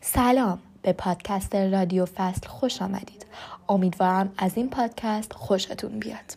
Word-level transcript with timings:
سلام. 0.00 0.58
به 0.82 0.92
پادکست 0.92 1.54
رادیو 1.54 2.04
فصل 2.04 2.48
خوش 2.48 2.82
آمدید. 2.82 3.26
امیدوارم 3.68 4.34
از 4.38 4.56
این 4.56 4.70
پادکست 4.70 5.32
خوشتون 5.32 5.98
بیاد. 5.98 6.36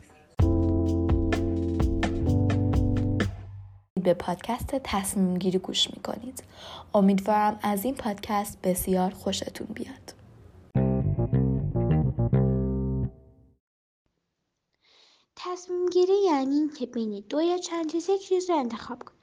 به 4.04 4.14
پادکست 4.14 4.76
تصمیم 4.84 5.38
گیری 5.38 5.58
گوش 5.58 5.90
می‌کنید. 5.94 6.44
امیدوارم 6.94 7.60
از 7.64 7.86
این 7.86 7.96
پادکست 7.96 8.62
بسیار 8.62 9.12
خوشتون 9.12 9.68
بیاد. 9.68 10.14
تصمیم 15.36 15.86
گیری 15.90 16.24
یعنی 16.26 16.56
اینکه 16.56 16.86
بین 16.86 17.24
دو 17.30 17.42
یا 17.42 17.58
چند 17.58 17.92
چیز 17.92 18.10
یک 18.10 18.22
چیز 18.22 18.50
رو 18.50 18.56
انتخاب 18.56 19.04
کنیم 19.04 19.21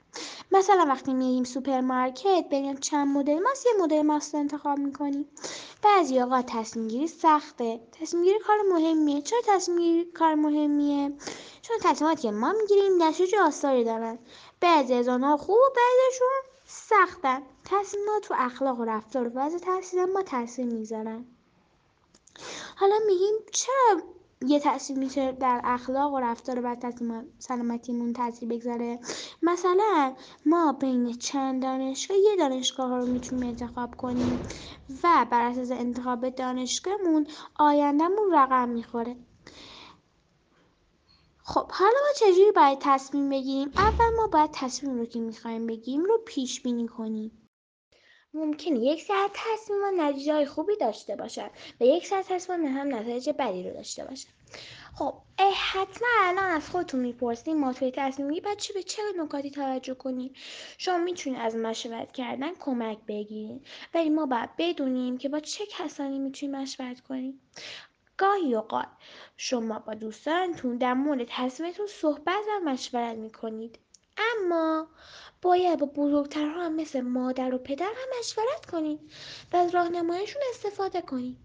مثلا 0.51 0.85
وقتی 0.87 1.13
میریم 1.13 1.43
سوپرمارکت 1.43 2.45
بین 2.49 2.77
چند 2.77 3.07
مدل 3.07 3.39
ماست 3.39 3.65
یه 3.65 3.71
مدل 3.81 4.01
ماست 4.01 4.35
انتخاب 4.35 4.79
می‌کنیم. 4.79 5.25
بعضی 5.83 6.19
اوقات 6.19 6.45
تصمیم 6.47 6.87
گیری 6.87 7.07
سخته. 7.07 7.79
تصمیم 7.91 8.23
گیری 8.23 8.39
کار 8.39 8.57
مهمیه. 8.71 9.21
چرا 9.21 9.39
تصمیم 9.47 9.77
گیری 9.77 10.11
کار 10.11 10.35
مهمیه؟ 10.35 11.13
چون 11.61 11.77
تصمیماتی 11.81 12.21
که 12.21 12.31
ما 12.31 12.53
می‌گیریم 12.53 13.03
نتیجه 13.03 13.41
آثاری 13.41 13.83
دارن. 13.83 14.19
بعضی 14.61 14.93
از 14.93 15.07
آنها 15.07 15.37
خوب 15.37 15.57
و 15.57 15.69
بعضیشون 15.75 16.41
سختن. 16.65 17.41
تصمیمات 17.65 18.23
تو 18.23 18.35
اخلاق 18.37 18.79
و 18.79 18.85
رفتار 18.85 19.27
و 19.27 19.31
وضع 19.35 19.57
تحصیل 19.57 20.05
ما 20.05 20.23
تاثیر 20.23 20.65
می‌ذارن. 20.65 21.25
حالا 22.75 22.95
میگیم 23.07 23.35
چرا 23.51 24.01
یه 24.47 24.59
تاثیر 24.59 24.97
میشه 24.97 25.31
در 25.31 25.61
اخلاق 25.63 26.13
و 26.13 26.19
رفتار 26.19 26.61
و 26.63 26.75
تصمیم 26.75 27.25
سلامتیمون 27.39 28.13
تاثیر 28.13 28.49
بگذاره. 28.49 28.99
مثلا 29.41 30.15
ما 30.45 30.73
بین 30.73 31.13
چند 31.13 31.61
دانشگاه 31.61 32.17
یه 32.17 32.35
دانشگاه 32.35 32.97
رو 32.97 33.05
می‌تونیم 33.05 33.47
انتخاب 33.47 33.95
کنیم 33.95 34.39
و 35.03 35.25
بر 35.31 35.41
اساس 35.41 35.71
انتخاب 35.71 36.29
دانشگاهمون 36.29 37.27
آیندهمون 37.55 38.31
رقم 38.31 38.69
می‌خوره. 38.69 39.15
خب 41.43 41.71
حالا 41.71 41.91
ما 42.07 42.13
چجوری 42.15 42.51
باید 42.51 42.79
تصمیم 42.81 43.29
بگیریم؟ 43.29 43.71
اول 43.77 44.15
ما 44.17 44.27
باید 44.27 44.49
تصمیم 44.53 44.97
رو 44.97 45.05
که 45.05 45.19
می‌خوایم 45.19 45.67
بگیریم 45.67 46.05
رو 46.05 46.21
پیش 46.25 46.61
بینی 46.61 46.87
کنیم. 46.87 47.48
ممکنه 48.33 48.79
یک 48.79 49.01
ساعت 49.01 49.31
تصمیم 49.33 50.01
نتیجه 50.01 50.33
های 50.33 50.45
خوبی 50.45 50.77
داشته 50.77 51.15
باشد 51.15 51.49
و 51.81 51.83
یک 51.83 52.07
ساعت 52.07 52.33
تصمیم 52.33 52.77
هم 52.77 52.95
نتایج 52.95 53.29
بدی 53.39 53.63
رو 53.63 53.73
داشته 53.73 54.05
باشد 54.05 54.27
خب 54.95 55.13
حتما 55.55 56.07
الان 56.21 56.51
از 56.51 56.69
خودتون 56.69 56.99
می‌پرسیم 56.99 57.57
ما 57.57 57.73
توی 57.73 57.91
تصمیم 57.95 58.43
باید 58.43 58.57
چی 58.57 58.73
به 58.73 58.83
چه 58.83 59.01
نکاتی 59.17 59.51
توجه 59.51 59.93
کنیم؟ 59.93 60.33
شما 60.77 60.97
می‌تونید 60.97 61.39
از 61.41 61.55
مشورت 61.55 62.11
کردن 62.11 62.55
کمک 62.55 62.97
بگیرید 63.07 63.67
ولی 63.93 64.09
ما 64.09 64.25
باید 64.25 64.49
بدونیم 64.57 65.17
که 65.17 65.29
با 65.29 65.39
چه 65.39 65.65
کسانی 65.65 66.19
می‌تونیم 66.19 66.61
مشورت 66.61 67.01
کنیم. 67.01 67.41
گاهی 68.17 68.55
اوقات 68.55 68.87
شما 69.37 69.79
با 69.79 69.93
دوستانتون 69.93 70.77
در 70.77 70.93
مورد 70.93 71.27
تصمیمتون 71.29 71.87
صحبت 71.87 72.43
و 72.49 72.59
مشورت 72.65 73.15
می‌کنید. 73.17 73.79
اما 74.17 74.87
باید 75.41 75.79
با 75.79 75.85
بزرگترها 75.85 76.65
هم 76.65 76.75
مثل 76.75 77.01
مادر 77.01 77.55
و 77.55 77.57
پدر 77.57 77.85
هم 77.85 78.19
مشورت 78.19 78.65
کنید 78.71 78.99
و 79.53 79.57
از 79.57 79.75
راهنماییشون 79.75 80.41
استفاده 80.49 81.01
کنید 81.01 81.37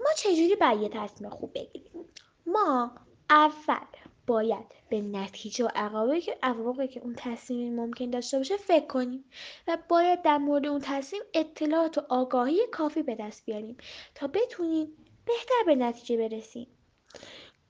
ما 0.00 0.10
چجوری 0.16 0.56
باید 0.56 0.82
یه 0.82 0.88
تصمیم 0.88 1.30
خوب 1.30 1.52
بگیریم؟ 1.54 2.04
ما 2.46 2.92
اول 3.30 3.86
باید 4.26 4.66
به 4.88 5.00
نتیجه 5.00 5.64
و 5.64 5.68
عواقبی 6.42 6.88
که 6.88 7.00
اون 7.00 7.14
تصمیم 7.16 7.76
ممکن 7.76 8.10
داشته 8.10 8.38
باشه 8.38 8.56
فکر 8.56 8.86
کنیم 8.86 9.24
و 9.68 9.78
باید 9.88 10.22
در 10.22 10.38
مورد 10.38 10.66
اون 10.66 10.80
تصمیم 10.84 11.22
اطلاعات 11.34 11.98
و 11.98 12.02
آگاهی 12.08 12.66
کافی 12.72 13.02
به 13.02 13.14
دست 13.14 13.44
بیاریم 13.44 13.76
تا 14.14 14.26
بتونیم 14.26 14.88
بهتر 15.26 15.62
به 15.66 15.74
نتیجه 15.74 16.16
برسیم. 16.16 16.66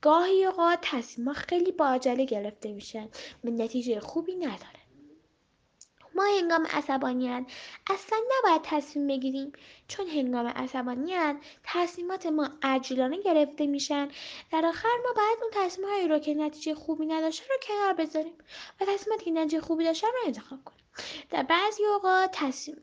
گاهی 0.03 0.45
اوقات 0.45 0.79
تصمیمها 0.81 1.33
خیلی 1.33 1.71
با 1.71 1.87
عجله 1.87 2.25
گرفته 2.25 2.73
میشن 2.73 3.09
و 3.43 3.49
نتیجه 3.49 3.99
خوبی 3.99 4.35
نداره. 4.35 4.83
ما 6.15 6.23
هنگام 6.23 6.65
عصبانیت 6.65 7.45
اصلا 7.89 8.19
نباید 8.37 8.61
تصمیم 8.63 9.07
بگیریم. 9.07 9.51
چون 9.87 10.07
هنگام 10.07 10.47
عصبانیت 10.47 11.35
تصمیمات 11.63 12.25
ما 12.25 12.49
عجلانه 12.63 13.21
گرفته 13.21 13.67
میشن. 13.67 14.07
در 14.51 14.65
آخر 14.65 14.89
ما 15.03 15.13
باید 15.15 15.37
اون 15.41 15.51
تصمیم 15.65 15.89
هایی 15.89 16.07
رو 16.07 16.19
که 16.19 16.33
نتیجه 16.33 16.75
خوبی 16.75 17.05
نداشته 17.05 17.45
رو 17.49 17.55
کنار 17.61 17.93
بذاریم 17.93 18.33
و 18.81 18.85
تصمیماتی 18.85 19.25
که 19.25 19.31
نتیجه 19.31 19.61
خوبی 19.61 19.83
داشته 19.83 20.07
رو 20.07 20.19
انتخاب 20.25 20.59
کنیم. 20.65 20.83
در 21.29 21.43
بعضی 21.43 21.85
اوقات 21.85 22.29
تصمیم 22.33 22.77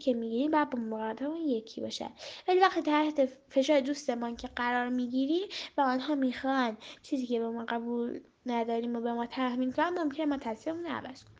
که 0.00 0.14
می‌گیریم 0.14 0.50
باید 0.50 0.70
با 0.70 0.78
مقدمه 0.78 1.40
یکی 1.40 1.80
باشه. 1.80 2.10
ولی 2.48 2.60
وقتی 2.60 2.82
تحت 2.82 3.28
فشار 3.48 3.80
دوستمان 3.80 4.36
که 4.36 4.48
قرار 4.56 4.88
می‌گیریم 4.88 5.48
و 5.76 5.80
آنها 5.80 6.14
می‌خوان 6.14 6.76
چیزی 7.02 7.26
که 7.26 7.40
به 7.40 7.48
ما 7.48 7.64
قبول 7.68 8.20
نداریم 8.46 8.96
و 8.96 9.00
به 9.00 9.12
ما 9.12 9.26
تحمیل 9.26 9.72
کنن 9.72 9.88
ممکنه 9.88 10.26
ما 10.26 10.36
تصمیممون 10.36 10.86
عوض 10.86 11.24
کنیم. 11.24 11.36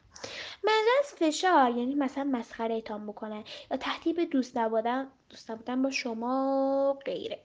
منظور 0.65 0.93
از 1.01 1.15
فشار 1.15 1.71
یعنی 1.71 1.95
مثلا 1.95 2.25
مسخره 2.25 2.81
تان 2.81 3.07
بکنن 3.07 3.45
یا 3.71 3.77
تهدید 3.77 4.31
دوست 4.31 4.57
نبودن 4.57 5.09
دوست 5.31 5.51
نبودن 5.51 5.83
با 5.83 5.91
شما 5.91 6.99
غیره. 7.05 7.41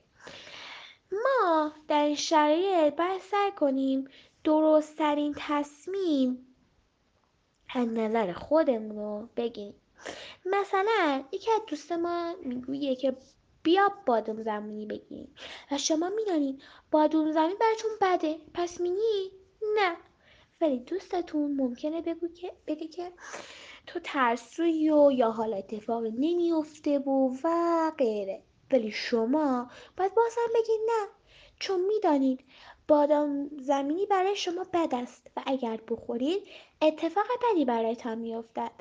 ما 1.11 1.71
در 1.87 2.03
این 2.03 2.15
شرایط 2.15 2.95
باید 2.95 3.21
سعی 3.21 3.51
کنیم 3.51 4.07
درستترین 4.43 5.35
تصمیم 5.37 6.47
از 7.75 8.35
خودمون 8.35 8.95
رو 8.95 9.29
بگیریم. 9.35 9.75
مثلا 10.45 11.23
یکی 11.31 11.51
از 11.51 11.61
دوست 11.67 11.91
ما 11.91 12.35
می‌گویه 12.43 12.95
که 12.95 13.17
بیا 13.63 13.91
بادوم 14.05 14.43
زمینی 14.43 14.85
بگیریم. 14.85 15.35
و 15.71 15.77
شما 15.77 16.09
می‌دانید 16.09 16.61
بادوم 16.91 17.31
زمین 17.31 17.57
براتون 17.59 17.91
بده. 18.01 18.37
پس 18.53 18.81
مینی 18.81 19.31
نه. 19.75 19.95
ولی 20.61 20.79
دوستتون 20.79 21.55
ممکنه 21.55 22.01
بگو 22.01 22.27
که 22.27 22.53
بگه 22.67 22.87
که 22.87 23.11
تو 23.87 23.99
ترسوی 24.03 24.89
و 24.89 25.11
یا 25.11 25.31
حال 25.31 25.53
اتفاق 25.53 26.03
نمیافته 26.03 26.99
و 26.99 27.35
و 27.43 27.91
غیره. 27.97 28.43
ولی 28.71 28.91
شما 28.91 29.71
باید 29.97 30.15
بازم 30.15 30.53
بگید 30.55 30.79
نه. 30.87 31.07
چون 31.59 31.81
می‌دانید 31.85 32.39
بادام 32.87 33.49
زمینی 33.59 34.05
برای 34.05 34.35
شما 34.35 34.63
بد 34.73 34.95
است 34.95 35.27
و 35.37 35.43
اگر 35.45 35.79
بخورید 35.87 36.43
اتفاق 36.81 37.25
بدی 37.51 37.65
برایتان 37.65 38.17
میافتد. 38.17 38.71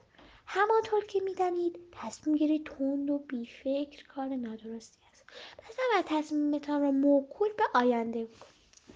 همانطور 0.52 1.04
که 1.04 1.20
می‌دانید 1.20 1.78
تصمیم 1.92 2.36
گیری 2.36 2.58
تند 2.58 3.10
و 3.10 3.18
بیفکر 3.18 4.04
کار 4.08 4.28
نادرستی 4.28 4.98
است. 5.12 5.24
پس 5.58 5.74
نباید 5.78 6.04
تصمیمتان 6.06 6.82
را 6.82 6.90
موکول 6.90 7.48
به 7.58 7.64
آینده 7.74 8.24
کنید 8.26 8.94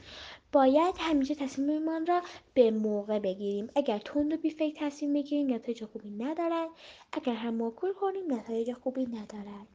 باید 0.52 0.94
همیشه 0.98 1.34
تصمیممان 1.34 2.06
را 2.06 2.22
به 2.54 2.70
موقع 2.70 3.18
بگیریم. 3.18 3.70
اگر 3.76 3.98
تند 3.98 4.32
و 4.32 4.36
بیفکر 4.36 4.86
تصمیم 4.86 5.12
بگیریم 5.12 5.54
نتایج 5.54 5.84
خوبی 5.84 6.10
ندارد. 6.10 6.68
اگر 7.12 7.34
هم 7.34 7.54
موکول 7.54 7.92
کنیم 7.92 8.34
نتایج 8.34 8.72
خوبی 8.72 9.06
ندارد. 9.06 9.66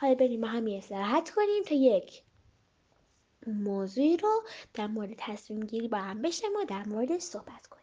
حالا 0.00 0.14
بریم 0.14 0.40
با 0.40 0.48
هم 0.48 0.66
استراحت 0.66 1.30
کنیم 1.30 1.62
تا 1.62 1.74
یک 1.74 2.22
موضوعی 3.46 4.16
رو 4.16 4.42
در 4.74 4.86
مورد 4.86 5.14
تصمیم 5.18 5.60
گیری 5.60 5.88
با 5.88 5.98
هم 5.98 6.22
بشنویم 6.22 6.56
و 6.56 6.64
در 6.64 6.88
مورد 6.88 7.18
صحبت 7.18 7.66
کنیم. 7.66 7.81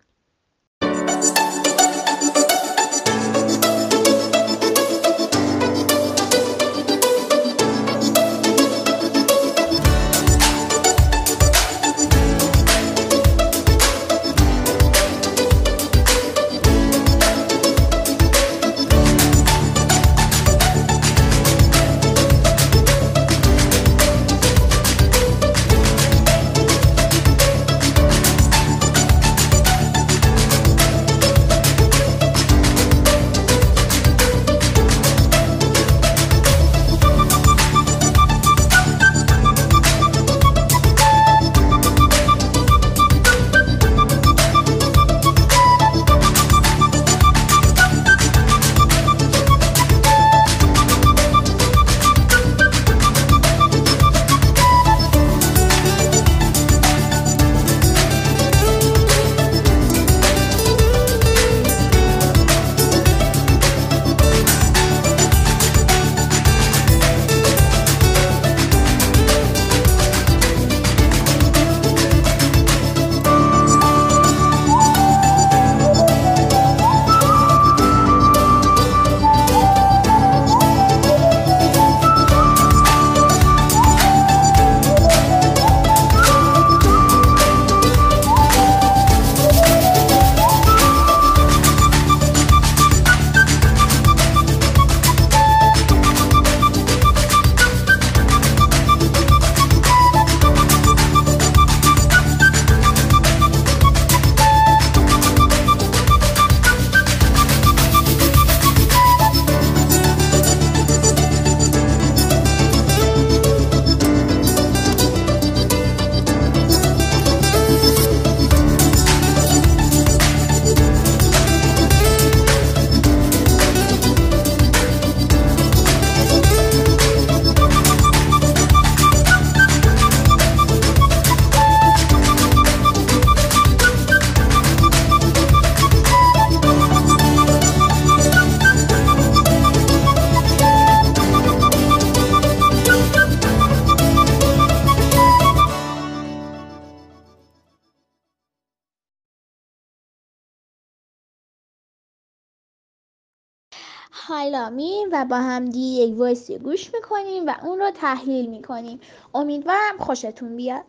میریم 154.72 155.10
و 155.12 155.26
با 155.26 155.38
هم 155.38 155.66
دیگه 155.66 156.04
یک 156.04 156.18
وایسی 156.20 156.58
گوش 156.60 156.94
می‌کنیم 156.94 157.48
و 157.48 157.56
اون 157.64 157.80
رو 157.80 157.92
تحلیل 157.92 158.50
می‌کنیم. 158.50 159.00
امیدوارم 159.34 159.98
خوشتون 159.98 160.56
بیاد. 160.56 160.86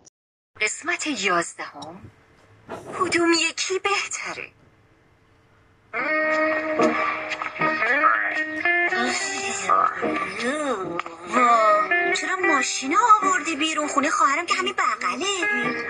قسمت 0.60 1.06
یازدهم. 1.06 2.10
کدوم 2.98 3.32
یکی 3.32 3.74
بهتره؟ 3.78 4.48
چرا 12.14 12.36
ماشین 12.48 12.96
آوردی 13.22 13.56
بیرون؟ 13.56 13.88
خونه 13.88 14.10
خواهرم 14.10 14.46
که 14.46 14.54
همین 14.54 14.74
بغله. 14.74 15.26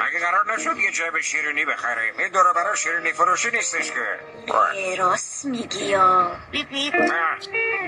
مگه 0.05 0.19
قرار 0.19 0.55
نشد 0.55 0.77
یه 0.77 0.93
جعب 0.93 1.21
شیرینی 1.21 1.65
بخریم 1.65 2.15
این 2.19 2.29
دور 2.29 2.53
برای 2.53 2.77
شیرینی 2.77 3.13
فروشی 3.13 3.51
نیستش 3.51 3.91
که. 3.91 4.21
راست 4.99 5.45
میگی 5.45 5.85
یا. 5.85 6.37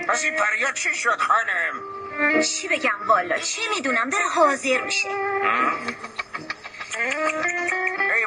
پس 0.08 0.25
این 0.25 0.37
پریا 0.37 0.73
چی 0.73 0.94
شد 0.94 1.19
خانم؟ 1.20 2.43
چی 2.43 2.69
بگم 2.69 3.08
والا؟ 3.08 3.38
چی 3.38 3.61
می‌دونم؟ 3.76 4.11
داره 4.11 4.29
حاضر 4.29 4.81
میشه. 4.81 5.08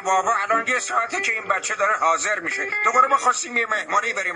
بابا 0.06 0.34
الان 0.42 0.66
یه 0.66 0.78
ساعته 0.78 1.20
که 1.20 1.32
این 1.32 1.44
بچه 1.48 1.74
داره 1.74 1.96
حاضر 1.96 2.40
میشه. 2.40 2.68
دوباره 2.84 3.08
ما 3.08 3.16
خواستیم 3.16 3.56
یه 3.56 3.66
مهمانی 3.66 4.12
بریم. 4.12 4.34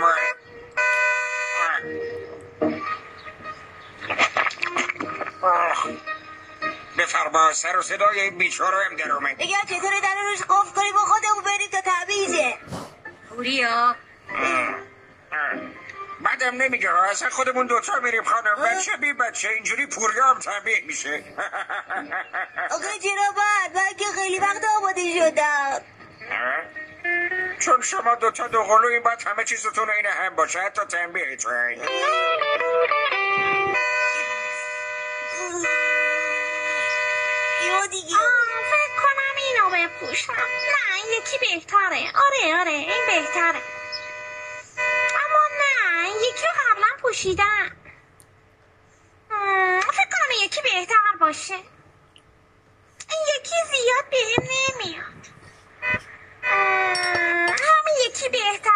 بفرما 6.98 7.52
سر 7.52 7.78
و 7.78 7.82
صدای 7.82 8.20
این 8.20 8.38
بیچاره 8.38 8.84
هم 8.84 8.96
در 8.96 9.12
اومد. 9.12 9.36
دیگه 9.36 9.56
چطوره 9.68 10.00
در 10.00 10.14
روش 10.30 10.42
قفل 10.42 10.74
کنی 10.74 10.92
با 10.92 10.98
خودمون 10.98 11.44
بریم 11.44 11.70
تا 11.70 11.80
تعویزه 11.80 12.58
پوریا. 13.28 13.96
بعدم 16.22 16.62
نمیگه 16.62 16.90
ها. 16.90 17.02
اصلا 17.02 17.30
خودمون 17.30 17.66
دوتا 17.66 18.00
میریم 18.00 18.24
خانم 18.24 18.54
بچه 18.54 18.96
بی 18.96 19.12
بچه 19.12 19.48
اینجوری 19.48 19.86
پوریا 19.86 20.24
هم 20.26 20.38
تنبیه 20.38 20.84
میشه. 20.86 21.24
آقا 22.74 22.98
چرا 23.02 23.34
بعد 23.36 23.74
من 23.74 23.96
که 23.98 24.04
خیلی 24.14 24.38
وقت 24.38 24.64
آماده 24.76 25.02
شدم. 25.18 25.82
چون 27.60 27.82
شما 27.82 28.14
دوتا 28.14 28.48
دو 28.48 28.62
قلو 28.62 28.88
این 28.88 29.02
باید 29.02 29.22
همه 29.22 29.44
چیزتون 29.44 29.90
این 29.90 30.06
هم 30.06 30.36
باشه 30.36 30.60
حتی 30.60 30.82
تنبیهتون 30.84 31.74
دیگه. 37.90 38.16
فکر 38.70 38.96
کنم 39.02 39.36
اینو 39.36 39.88
بپوشم. 39.88 40.32
نه 40.32 41.18
یکی 41.18 41.38
بهتره. 41.38 42.12
آره 42.14 42.60
آره 42.60 42.70
این 42.70 43.06
بهتره. 43.06 43.79
مم، 49.30 49.80
فکر 49.80 50.08
کنم 50.12 50.44
یکی 50.44 50.60
بهتر 50.62 51.16
باشه. 51.20 51.54
این 53.10 53.22
یکی 53.38 53.56
زیاد 53.70 54.10
بهم 54.10 54.48
نمیاد. 54.50 55.26
همین 57.48 57.94
یکی 58.06 58.28
بهتره 58.28 58.69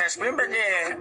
تصمیم 0.00 0.36
بگیر 0.36 0.96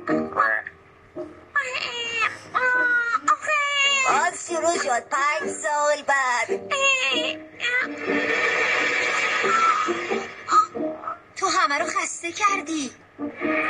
آن 4.07 4.31
شروع 4.47 4.77
شد. 4.83 5.03
پنج 5.09 5.49
سال 5.49 6.03
بعد. 6.07 6.61
تو 11.35 11.47
همه 11.47 11.79
رو 11.79 11.85
خسته 11.85 12.31
کردی. 12.31 12.91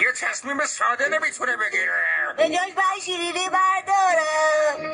یه 0.01 0.12
تصمیم 0.12 0.65
ساده 0.65 1.09
نمی‌تونه 1.09 1.57
بگیره. 1.57 1.93
به 2.38 2.50
جاش 2.50 2.74
باید 2.75 3.03
شیرینی 3.05 3.50
بردارم. 3.50 4.93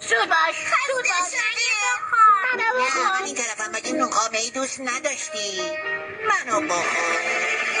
زود 0.00 0.28
باش 0.30 0.56
زود 0.90 1.04
باش. 1.08 1.34
نه 2.58 2.64
همین 3.14 3.34
طرفم 3.34 3.70
مگه 3.72 3.92
نقامه 3.92 4.38
ای 4.38 4.50
دوست 4.50 4.80
نداشتی. 4.80 5.72
منو 6.28 6.60
بخور 6.60 7.75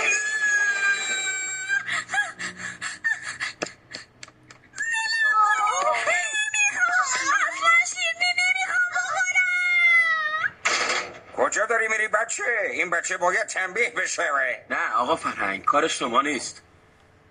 بچه 13.06 13.16
باید 13.16 13.46
تنبیه 13.46 13.90
بشه. 13.90 14.22
نه 14.70 14.92
آقا 14.94 15.16
فرهنگ 15.16 15.64
کار 15.64 15.88
شما 15.88 16.22
نیست. 16.22 16.62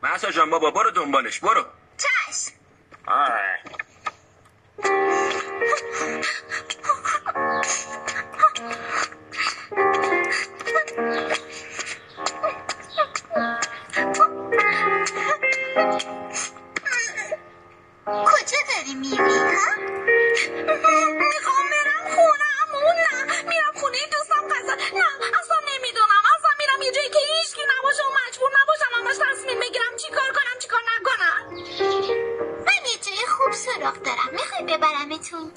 محسا 0.03 0.31
جان 0.31 0.49
بابا 0.49 0.71
برو 0.71 0.91
دنبالش 0.91 1.39
برو. 1.39 1.65
چشم. 1.97 2.51
آه. 3.07 3.39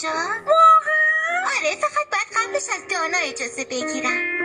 اونجا؟ 0.04 0.20
واقعا؟ 0.46 1.56
آره 1.56 1.76
فقط 1.76 2.10
باید 2.12 2.28
قبلش 2.36 2.62
از 2.74 2.88
دانا 2.90 3.18
اجازه 3.18 3.64
بگیرم. 3.64 4.38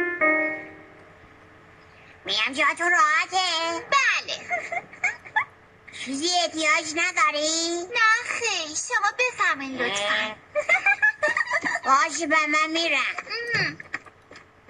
میام 2.25 2.53
جاتون 2.53 2.91
راحته. 2.91 3.85
بله. 3.91 4.35
چیزی 6.05 6.29
احتیاج 6.43 6.93
نداری؟ 6.95 7.87
نه 7.93 8.23
خیلی. 8.25 8.75
شما 8.75 9.11
بفهمین 9.19 9.77
لطفا. 9.77 10.35
باشه 11.85 12.27
به 12.27 12.35
من 12.47 12.69
میرم. 12.69 13.15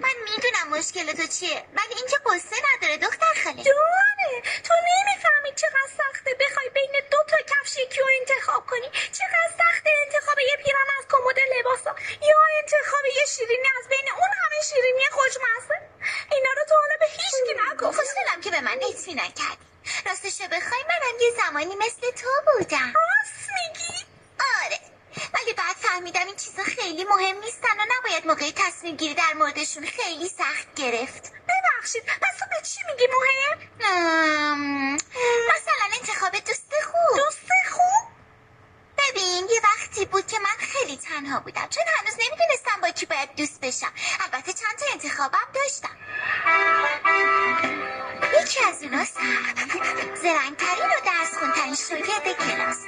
من 0.00 0.10
می‌دونم 0.24 0.78
مشکل 0.78 1.12
تو 1.12 1.26
چیه 1.26 1.64
ولی 1.76 1.94
اینکه 1.96 2.16
قصه 2.26 2.56
نداره 2.74 2.96
دختر 2.96 3.42
خاله. 3.44 3.64
راستش 20.44 20.52
رو 20.52 20.60
بخوای؟ 20.60 20.82
منم 20.88 21.18
یه 21.20 21.30
زمانی 21.44 21.76
مثل 21.76 22.10
تو 22.10 22.28
بودم. 22.46 22.92
راست 22.94 23.50
میگی؟ 23.54 24.06
آره. 24.64 24.80
ولی 25.34 25.52
بعد 25.52 25.76
فهمیدم 25.76 26.20
این 26.20 26.28
این 26.28 26.36
چیزا 26.36 26.62
خیلی 26.62 27.04
مهم 27.04 27.38
نیستن 27.38 27.76
و 27.78 27.84
نباید 27.96 28.26
موقع 28.26 28.50
تصمیم 28.56 28.96
گیری 28.96 29.14
در 29.14 29.32
موردشون 29.34 29.86
خیلی 29.86 30.28
سخت 30.28 30.74
گرفت. 30.76 31.32
ببخشید 31.32 32.04
پس 32.04 32.38
تو 32.38 32.44
به 32.50 32.66
چی 32.66 32.80
میگی 32.90 33.06
مهم؟ 33.06 33.58
ام، 33.80 34.94
مثلا 34.94 35.98
انتخاب 36.00 36.32
دوست 36.32 36.72
خوب. 36.84 37.18
دوست 37.18 37.50
خوب؟ 37.72 38.08
ببین 38.98 39.48
یه 39.50 39.60
وقتی 39.64 40.04
بود 40.04 40.26
که 40.26 40.38
من 40.38 40.56
خیلی 40.58 40.96
تنها 40.96 41.40
بودم 41.40 41.68
چون 41.68 41.84
هنوز 41.98 42.14
نمی‌دونستم 42.14 42.80
با 42.82 42.90
کی 42.90 43.06
باید 43.06 43.34
دوست 43.36 43.60
بشم. 43.60 43.92
البته 44.20 44.52
چند 44.52 44.78
تا 44.78 44.86
انتخابم 44.92 45.48
داشتم. 45.54 45.96
یکی 48.44 48.64
از 48.64 48.82
اونا 48.82 49.04
سخت 49.04 49.56
زرنگترین 50.22 50.86
و 50.86 51.00
درس 51.06 51.34
خونترین 51.38 51.74
شاگرد 51.74 52.24
کلاس. 52.38 52.78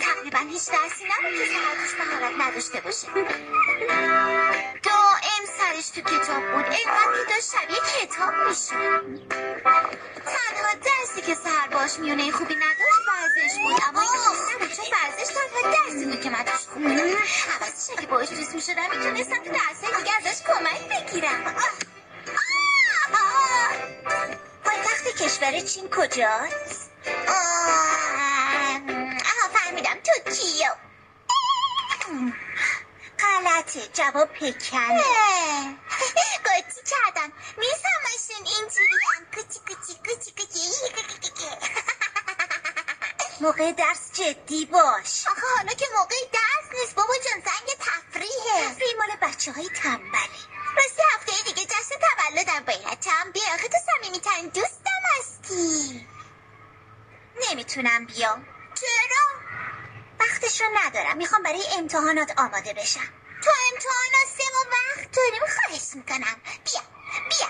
تقریبا 0.00 0.38
هیچ 0.38 0.70
درسی 0.70 1.04
نبود 1.04 1.38
که 1.38 1.46
سرش 1.46 1.92
مهارت 2.00 2.34
نداشته 2.40 2.80
باشه. 2.80 3.06
دائم 4.82 5.44
سرش 5.58 5.88
تو 5.88 6.00
کتاب 6.00 6.42
بود 6.52 6.64
اینقدر 6.64 7.12
که 7.18 7.34
داشت 7.34 7.50
شبیه 7.52 8.06
کتاب 8.06 8.34
می‌شد. 8.48 9.28
تنها 10.24 10.72
درسی 10.84 11.20
که 11.26 11.34
سهر 11.34 11.68
باش 11.68 11.98
میونه 11.98 12.32
خوبی 12.32 12.54
نداشت 12.54 13.02
ورزش 13.08 13.54
بود. 13.62 13.82
اما 13.88 14.00
این 14.00 14.20
نبود 14.20 14.76
چون 14.76 14.84
ورزش 14.92 15.32
تنها 15.34 15.72
درسی 15.72 16.04
بود 16.04 16.20
که 16.20 16.30
من 16.30 16.42
توش 16.44 16.66
خوب 16.72 16.82
بودم 16.82 17.16
عوضش 17.60 17.98
اگه 17.98 18.06
باش 18.06 18.28
دوست 18.28 18.54
می‌شدم 18.54 18.90
می‌تونستم 18.90 19.44
تو 19.44 19.50
درسهای 19.50 20.02
دیگه 20.02 20.12
ازش 20.18 20.42
کمک 20.42 20.88
بگیرم 20.88 21.54
پایتخت 24.72 25.22
کشور 25.22 25.60
چین 25.60 25.90
کجاست؟ 25.90 26.90
آها 29.28 29.48
فهمیدم. 29.54 29.94
توکیو 30.04 30.74
غلطه 33.18 33.88
جواب 33.92 34.28
پکنه 34.28 35.02
قاطی 36.44 36.80
کردم. 36.90 37.32
میفهمشون 37.56 38.46
اینجوری 38.46 38.98
هم 39.16 39.24
کچی 39.24 39.60
کچی 39.60 39.94
کچی 39.94 40.30
کچی 40.30 40.60
موقع 43.40 43.72
درس 43.72 44.12
جدی 44.12 44.66
باش. 44.66 45.26
آخه 45.26 45.46
حالا 45.56 45.74
که 45.74 45.86
موقع 45.98 46.16
درس 46.32 46.80
نیست 46.80 46.94
بابا 46.94 47.14
جان 47.14 47.40
زنگ 47.40 47.68
تفریحه. 47.80 48.68
تفریح 48.74 48.96
مال 48.98 49.16
بچه 49.22 49.52
های 49.52 49.68
تنبله. 49.68 50.51
راستی 50.76 51.02
هفته 51.14 51.32
دیگه 51.44 51.66
جشن 51.66 51.96
تولدم 52.00 52.64
باید 52.64 52.98
بیا 53.32 53.54
آخه 53.54 53.68
تو 53.68 53.78
صمیمیترین 53.86 54.48
دوستم 54.48 55.02
هستی. 55.18 56.06
نمی‌تونم 57.50 58.06
بیام. 58.06 58.46
چرا؟ 58.74 59.40
وقتش 60.20 60.60
رو 60.60 60.66
ندارم. 60.74 61.16
می‌خوام 61.16 61.42
برای 61.42 61.64
امتحانات 61.78 62.40
آماده 62.40 62.72
بشم. 62.72 63.08
تو 63.42 63.50
امتحانات 63.72 64.28
سه 64.38 64.44
ما 64.54 64.70
وقت 64.72 65.12
داریم 65.12 65.42
خواهش 65.54 65.88
می‌کنم. 65.94 66.36
بیا. 66.64 66.82
بیا. 67.28 67.48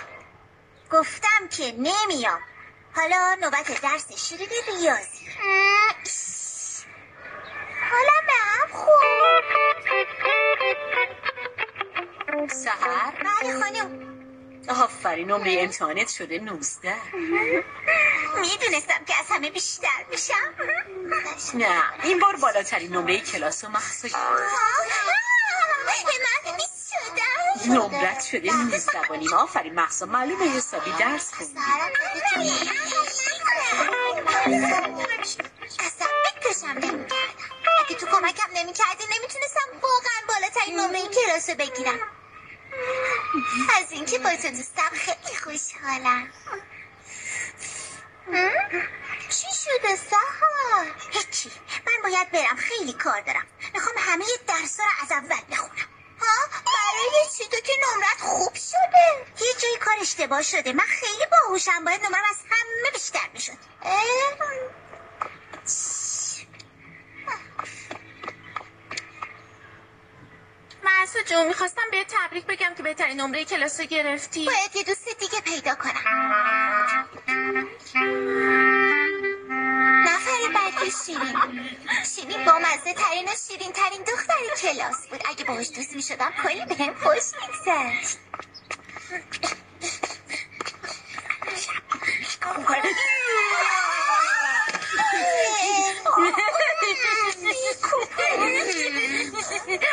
گفتم 0.90 1.48
که 1.50 1.72
نمیام. 1.78 2.42
حالا 2.96 3.34
نوبت 3.34 3.80
درس 3.80 4.12
شروع 4.28 4.48
ریاضی. 4.66 5.26
حالا 7.90 8.12
به 8.26 8.32
هم 8.32 8.68
خوب 8.72 9.51
سهر؟ 12.32 13.10
بله 13.10 13.60
خانم. 13.60 14.12
آفرین 14.68 15.30
نمره 15.30 15.56
امتحانت 15.60 16.08
شده 16.08 16.38
19 16.38 16.96
می‌دونستم 18.40 19.04
که 19.06 19.14
از 19.20 19.26
همه 19.28 19.50
بیشتر 19.50 20.04
میشم. 20.10 20.54
نه 21.54 21.82
این 22.02 22.18
بار 22.18 22.36
بالاترین 22.36 22.92
نمره 22.92 23.20
کلاس 23.20 23.64
و 23.64 23.68
من 23.68 23.80
بیست 26.56 26.92
شدم 26.92 27.74
نمرت 27.74 28.20
شده 28.20 28.56
نیز 28.56 28.86
زبانیم 28.92 29.34
آفرین 29.34 29.74
محصا 29.74 30.06
معلومه 30.06 30.48
حسابی 30.56 30.92
درس 30.92 31.34
خوندی. 31.34 31.60
اصلا 35.78 36.06
فکرشم 36.24 36.66
نمی‌کردم. 36.66 37.06
اگه 37.84 37.94
تو 37.94 38.06
کمکم 38.06 38.50
نمی‌کردی 38.54 39.04
نمی‌تونستم 39.04 39.60
واقعا 39.82 40.20
بالاترین 40.28 40.80
نمره 40.80 41.00
کلاس 41.08 41.50
رو 41.50 41.54
بگیرم. 41.56 41.98
از 43.78 43.92
اینکه 43.92 44.18
با 44.18 44.30
تو 44.36 44.48
دوستم 44.48 44.90
خیلی 44.92 45.36
خوشحالم؟ 45.36 46.32
چی 49.28 49.46
شده 49.64 49.96
سهار؟ 49.96 50.86
هیچی. 51.10 51.50
من 51.86 52.02
باید 52.02 52.30
برم. 52.30 52.56
خیلی 52.56 52.92
کار 52.92 53.20
دارم. 53.20 53.46
می‌خوام 53.74 53.96
همه 53.98 54.24
درس 54.48 54.80
رو 54.80 54.86
از 55.02 55.12
اول 55.12 55.40
بخونم. 55.50 55.88
ها؟ 56.20 56.48
برای 56.66 57.28
چی؟ 57.38 57.44
تو 57.44 57.56
که 57.60 57.72
نمرت 57.82 58.20
خوب 58.20 58.54
شده؟ 58.54 59.26
یه 59.46 59.54
جای 59.62 59.76
کار 59.80 59.94
اشتباه 60.00 60.42
شده. 60.42 60.72
من 60.72 60.84
خیلی 60.84 61.26
باهوشم. 61.30 61.84
باید 61.84 62.00
نمرم 62.04 62.24
از 62.30 62.36
همه 62.50 62.90
بیشتر 62.92 63.28
می‌شد. 63.34 63.58
محسا 71.00 71.22
جون 71.22 71.48
می‌خواستم 71.48 71.82
به 71.90 72.04
تبریک 72.08 72.46
بگم 72.46 72.74
که 72.76 72.82
بهترین 72.82 73.20
نمره 73.20 73.44
کلاس 73.44 73.80
رو 73.80 73.86
گرفتی. 73.86 74.44
باید 74.44 74.76
یه 74.76 74.82
دوست 74.82 75.18
دیگه 75.18 75.40
پیدا 75.40 75.74
کنم. 75.74 77.14
نفر 80.06 80.52
بعدی 80.54 80.90
شیرین. 81.06 81.36
شیرین 82.14 82.44
با 82.44 82.58
مزه 82.58 82.94
ترین 82.94 83.24
و 83.24 83.32
شیرین 83.48 83.72
ترین 83.72 84.02
دختر 84.02 84.34
کلاس 84.62 85.06
بود. 85.06 85.22
اگه 85.30 85.44
باهاش 85.44 85.70
دوست 85.70 85.96
می 85.96 86.02
شدم 86.02 86.32
کلی 86.42 86.64
به 86.64 86.74
هم 86.84 86.94
خوش 86.94 87.22
میگذشت. 87.40 88.18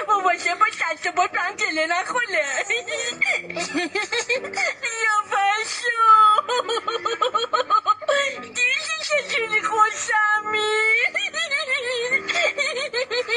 باباشه 0.07 0.55
با 0.55 0.65
شست 0.65 1.07
با 1.07 1.27
پنکله 1.27 1.87
نخونه 1.87 2.43
یا 5.03 5.17
پشو 5.31 5.99
دیدی 8.41 8.61
چجوری 9.03 9.61
خوشمی 9.61 10.79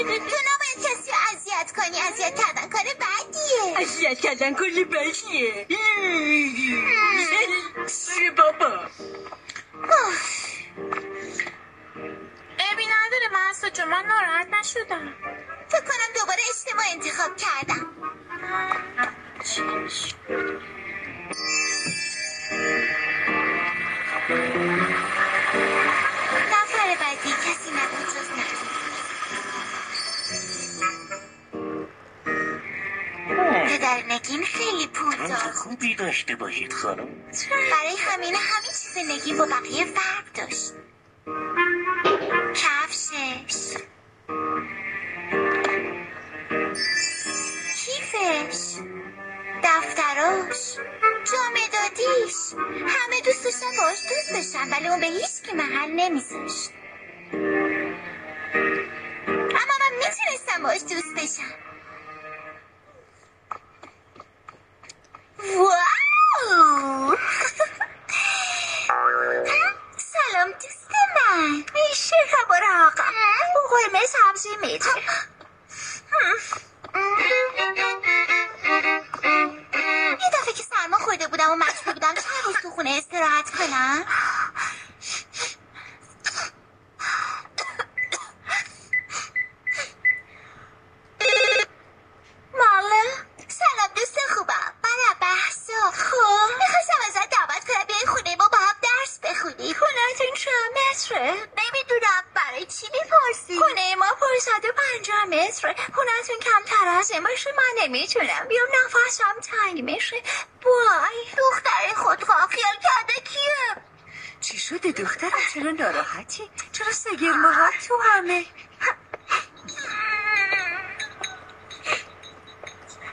تو 0.07 0.37
نباید 0.49 0.78
کسی 0.78 1.12
اذیت 1.33 1.73
کنی 1.76 2.00
اذیت 2.00 2.35
کردن 2.40 2.69
کار 2.69 2.85
بدیه 2.85 3.78
اذیت 3.81 4.21
کردن 4.21 4.54
کلی 4.54 4.85
بشیه 4.85 5.66
بره 8.23 8.31
بابا 8.31 8.88
عیبی 12.73 12.87
نداره 12.87 13.29
محسا 13.33 13.69
جون 13.69 13.88
من 13.88 14.05
ناراحت 14.07 14.49
نشدم. 14.49 15.14
فکر 15.69 15.81
کنم 15.81 16.12
دوباره 16.21 16.41
اشتباه 16.50 16.85
انتخاب 16.93 17.37
کردم. 17.37 17.87
نفر 26.52 26.97
بعدی 27.00 27.33
کسی 27.33 27.71
نبود 27.71 28.07
جز 28.07 28.29
پدر 33.69 34.02
نگین 34.09 34.45
خیلی 34.45 34.87
پولدار. 34.87 35.52
خوبی 35.52 35.95
داشته 35.95 36.37
باشید 36.37 36.73
خانم. 36.73 37.09
برای 37.71 37.97
همین 37.99 38.35
همه 38.35 38.67
چیز 38.67 38.99
نگین 38.99 39.38
با 39.38 39.47
بقیه 39.47 39.85
فرق 39.85 40.32
میشه؟ 109.82 110.16
وای 110.64 111.25
دختر 111.38 111.94
خودخواه 111.97 112.49
خیال 112.49 112.75
کرده 112.82 113.14
کیه 113.30 113.82
چی 114.40 114.59
شده 114.59 114.92
دخترم 114.92 115.30
چرا 115.54 115.71
ناراحتی 115.71 116.50
چرا 116.73 116.92
سگرمه 116.92 117.71
تو 117.88 117.99
همه؟ 118.02 118.44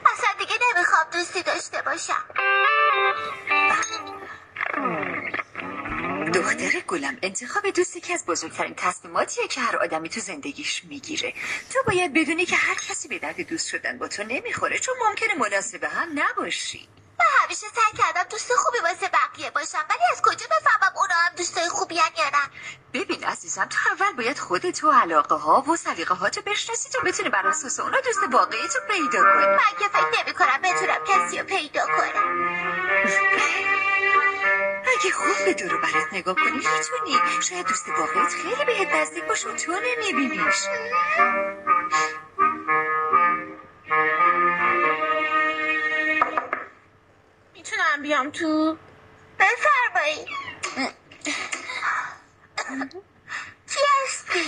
اصلا 0.06 0.30
دیگه 0.38 0.54
نمی‌خوام 0.74 1.06
دوستی 1.12 1.42
داشته 1.42 1.82
باشم. 1.82 2.24
دختر 6.34 6.80
گلم 6.86 7.18
انتخاب 7.22 7.70
دوستی 7.70 8.00
که 8.00 8.14
از 8.14 8.26
بزرگترین 8.26 8.74
تصمیماتیه 8.74 9.48
که 9.48 9.60
هر 9.60 9.76
آدمی 9.76 10.08
تو 10.08 10.20
زندگیش 10.20 10.84
می‌گیره. 10.84 11.34
تو 11.72 11.78
باید 11.86 12.14
بدونی 12.14 12.46
که 12.46 12.56
هر 12.56 12.74
درد 13.32 13.46
دوست 13.46 13.68
شدن 13.68 13.98
با 13.98 14.08
تو 14.08 14.22
نمی‌خوره 14.22 14.78
چون 14.78 14.94
ممکنه 15.08 15.34
مناسب 15.34 15.84
هم 15.84 16.08
نباشی. 16.14 16.88
من 17.18 17.26
همیشه 17.44 17.66
سعی 17.74 17.98
کردم 17.98 18.22
دوست 18.30 18.52
خوبی 18.52 18.78
واسه 18.78 19.08
بقیه 19.08 19.50
باشم 19.50 19.84
ولی 19.90 20.00
از 20.12 20.22
کجا 20.22 20.46
بفهمم 20.50 20.96
اونا 20.96 21.14
هم 21.14 21.34
دوستای 21.36 21.68
خوبی 21.68 21.94
یا 21.94 22.02
نه؟ 22.16 22.50
ببین 23.00 23.24
عزیزم 23.24 23.64
تو 23.64 23.76
اول 23.90 24.12
باید 24.12 24.38
خودت 24.38 24.84
و 24.84 24.90
علاقه 24.90 25.34
ها 25.34 25.60
و 25.62 25.76
سلیقه 25.76 26.14
ها 26.14 26.30
تو 26.30 26.42
بشناسی 26.42 26.88
تا 26.88 27.00
بتونی 27.00 27.28
بر 27.28 27.46
اساس 27.46 27.80
اونا 27.80 28.00
دوست 28.00 28.18
واقعی 28.32 28.68
تو 28.68 28.78
پیدا 28.88 29.22
کنی. 29.22 29.46
من 29.46 29.78
که 29.78 29.88
فکر 29.88 30.22
نمی 30.22 30.32
کنم 30.32 30.60
بتونم 30.62 31.04
کسی 31.04 31.38
رو 31.38 31.44
پیدا 31.44 31.86
کنم. 31.86 32.50
اگه 34.98 35.10
خوب 35.10 35.44
به 35.44 35.54
دور 35.54 35.80
برات 35.80 36.12
نگاه 36.12 36.34
کنی 36.34 36.50
می‌تونی. 36.50 37.42
شاید 37.42 37.66
دوست 37.66 37.88
واقعیت 37.88 38.28
خیلی 38.28 38.64
بهت 38.64 38.94
نزدیک 38.94 39.24
باشه 39.24 39.48
و 39.48 39.56
تو 39.56 39.72
نمیبینیش. 39.72 40.56
بیام 48.10 48.30
تو 48.30 48.76
بفرمایید 49.38 50.28
کی 53.68 53.80
هستی؟ 54.04 54.44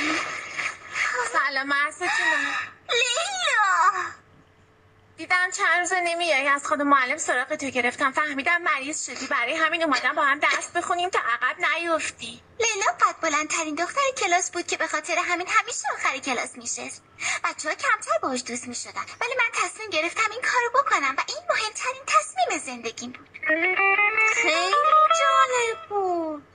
سلام 1.32 1.66
محسا 1.68 2.06
دیدم 5.22 5.50
چند 5.50 5.78
روز 5.78 5.92
نمیای. 5.92 6.48
از 6.48 6.66
خود 6.66 6.82
معلم 6.82 7.16
سراغ 7.16 7.54
تو 7.54 7.66
گرفتم. 7.66 8.12
فهمیدم 8.12 8.62
مریض 8.62 9.06
شدی. 9.06 9.26
برای 9.26 9.54
همین 9.56 9.82
اومدم 9.82 10.14
با 10.14 10.22
هم 10.22 10.38
درس 10.38 10.70
بخونیم 10.74 11.10
تا 11.10 11.18
عقب 11.18 11.56
نیفتی. 11.60 12.42
لیلا 12.60 12.92
قد 13.00 13.20
بلندترین 13.20 13.74
دختر 13.74 14.00
کلاس 14.16 14.50
بود 14.50 14.66
که 14.66 14.76
به 14.76 14.86
خاطر 14.86 15.14
همین 15.18 15.46
همیشه 15.50 15.88
آخر 15.94 16.18
کلاس 16.18 16.56
میشست. 16.56 17.02
بچه 17.44 17.68
ها 17.68 17.74
کمتر 17.74 18.18
باش 18.22 18.42
دوست 18.46 18.68
می‌شدن. 18.68 19.04
ولی 19.20 19.34
من 19.38 19.64
تصمیم 19.64 19.90
گرفتم 19.90 20.30
این 20.30 20.40
کارو 20.40 20.84
بکنم 20.84 21.14
و 21.18 21.22
این 21.28 21.38
مهمترین 21.50 22.02
تصمیم 22.06 22.58
زندگیم 22.58 23.12
بود. 23.12 23.28
خیلی 24.34 24.74
جالب 25.20 25.88
بود. 25.88 26.51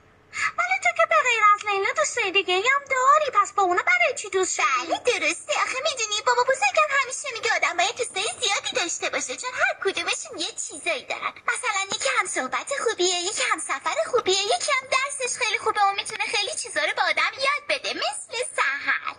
ولی 0.58 0.78
تو 0.82 0.90
که 0.96 1.06
به 1.08 1.16
غیر 1.28 1.42
از 1.54 1.66
لیلا 1.66 1.92
دوستای 1.96 2.30
دیگه 2.30 2.54
هم 2.56 2.84
داری؟ 2.90 3.30
پس 3.42 3.52
با 3.52 3.62
اونا 3.62 3.82
برای 3.82 4.14
چی 4.18 4.30
دوست 4.30 4.54
شدی؟ 4.54 4.64
بله 4.88 4.98
درسته. 4.98 5.52
آخه 5.52 5.78
می‌دونی 5.84 6.20
بابا 6.26 6.42
بزرگم 6.42 6.88
همیشه 7.02 7.28
میگه 7.32 7.54
آدم 7.56 7.76
باید 7.76 7.96
دوستای 7.96 8.22
زیادی 8.40 8.72
داشته 8.76 9.10
باشه 9.10 9.36
چون 9.36 9.50
هر 9.54 9.74
کدومشون 9.84 10.38
یه 10.38 10.52
چیزایی 10.68 11.04
دارن. 11.04 11.32
مثلا 11.52 11.82
یکی 11.96 12.08
هم 12.18 12.26
صحبت 12.26 12.72
خوبیه 12.84 13.16
یکی 13.20 13.42
هم 13.52 13.58
سفر 13.58 13.96
خوبیه 14.10 14.42
یکی 14.42 14.72
هم 14.72 14.88
درسش 14.96 15.36
خیلی 15.38 15.58
خوبه 15.58 15.80
و 15.80 15.92
می‌تونه 15.92 16.24
خیلی 16.24 16.54
چیزا 16.62 16.80
رو 16.80 16.92
به 16.96 17.02
آدم 17.02 17.32
یاد 17.38 17.62
بده 17.68 17.94
مثل 17.94 18.44
سهر 18.56 19.14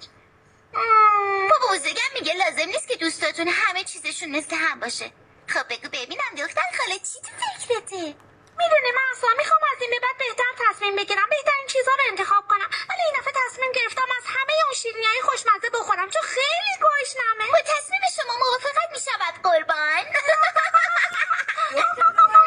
بابا 1.49 1.73
بزرگم 1.73 2.13
میگه 2.13 2.33
لازم 2.33 2.69
نیست 2.69 2.87
که 2.87 2.95
دوستاتون 2.95 3.47
همه 3.47 3.83
چیزشون 3.83 4.29
مثل 4.29 4.55
هم 4.55 4.79
باشه. 4.79 5.11
خب 5.47 5.67
بگو 5.69 5.89
ببینم 5.89 6.35
دختر 6.37 6.61
خاله 6.77 6.99
چی 6.99 7.19
تو 7.21 7.67
فکرته؟ 7.67 8.15
می‌دونی 8.61 8.91
من 8.97 9.05
اصلا 9.13 9.29
می‌خوام 9.37 9.61
از 9.73 9.81
این 9.81 9.89
به 9.89 9.99
بعد 10.05 10.17
بهتر 10.17 10.51
تصمیم 10.65 10.95
بگیرم 10.95 11.27
بهترین 11.29 11.67
چیزا 11.67 11.91
رو 11.99 12.03
انتخاب 12.11 12.43
کنم. 12.47 12.69
ولی 12.89 13.01
این 13.07 13.13
دفعه 13.19 13.33
تصمیم 13.43 13.71
گرفتم 13.71 14.09
از 14.17 14.23
همه 14.35 14.53
اون 14.65 14.73
شیرینی 14.81 15.05
های 15.05 15.21
خوشمزه 15.21 15.69
بخورم 15.73 16.09
چون 16.09 16.21
خیلی 16.21 16.73
گشنمه. 16.85 17.45
با 17.51 17.61
تصمیم 17.73 18.01
شما 18.15 18.33
موافقت 18.45 18.89
می‌شود 18.95 19.35
قربان. 19.43 20.05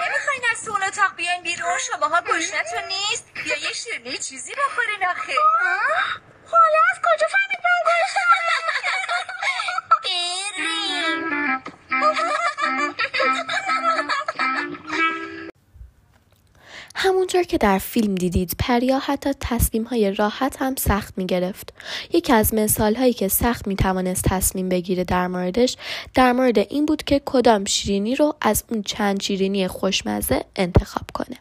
نمی‌خواین 0.02 0.42
از 0.52 0.64
تو 0.64 0.70
اون 0.70 0.82
اتاق 0.82 1.14
بیاین 1.16 1.42
بیرون؟ 1.42 1.78
شماها 1.78 2.20
گشنتون 2.20 2.84
نیست. 2.84 3.24
یا 3.46 3.56
یه 3.56 3.72
شیرینی 3.72 4.18
چیزی 4.18 4.54
بخورین 4.54 5.06
آخه. 5.08 5.34
همونطور 17.34 17.50
که 17.50 17.58
در 17.58 17.78
فیلم 17.78 18.14
دیدید 18.14 18.52
پریا 18.58 18.98
حتی 18.98 19.30
تصمیم 19.40 19.84
های 19.84 20.14
راحت 20.14 20.56
هم 20.62 20.74
سخت 20.76 21.18
می 21.18 21.26
گرفت. 21.26 21.72
یکی 22.12 22.32
از 22.32 22.54
مثال 22.54 22.94
هایی 22.94 23.12
که 23.12 23.28
سخت 23.28 23.68
می 23.68 23.76
توانست 23.76 24.24
تصمیم 24.24 24.68
بگیره 24.68 25.04
در 25.04 25.26
موردش 25.26 25.76
در 26.14 26.32
مورد 26.32 26.58
این 26.58 26.86
بود 26.86 27.02
که 27.02 27.22
کدام 27.24 27.64
شیرینی 27.64 28.16
رو 28.16 28.34
از 28.40 28.64
اون 28.68 28.82
چند 28.82 29.22
شیرینی 29.22 29.68
خوشمزه 29.68 30.44
انتخاب 30.56 31.06
کنه. 31.14 31.36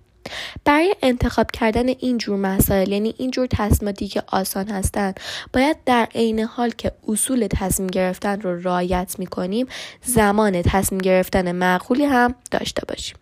برای 0.66 0.96
انتخاب 1.04 1.52
کردن 1.52 1.88
این 1.90 2.18
جور 2.18 2.40
مسائل 2.40 2.92
یعنی 2.92 3.16
این 3.18 3.32
جور 3.32 3.48
تصمیماتی 3.48 4.08
که 4.08 4.24
آسان 4.28 4.68
هستند 4.68 5.20
باید 5.54 5.78
در 5.86 6.08
عین 6.16 6.40
حال 6.40 6.70
که 6.70 6.92
اصول 7.08 7.48
تصمیم 7.48 7.88
گرفتن 7.88 8.42
رو 8.42 8.62
رعایت 8.62 9.16
می 9.20 9.26
کنیم 9.26 9.68
زمان 10.04 10.62
تصمیم 10.62 11.02
گرفتن 11.02 11.52
معقولی 11.52 12.06
هم 12.06 12.36
داشته 12.52 12.82
باشیم 12.88 13.21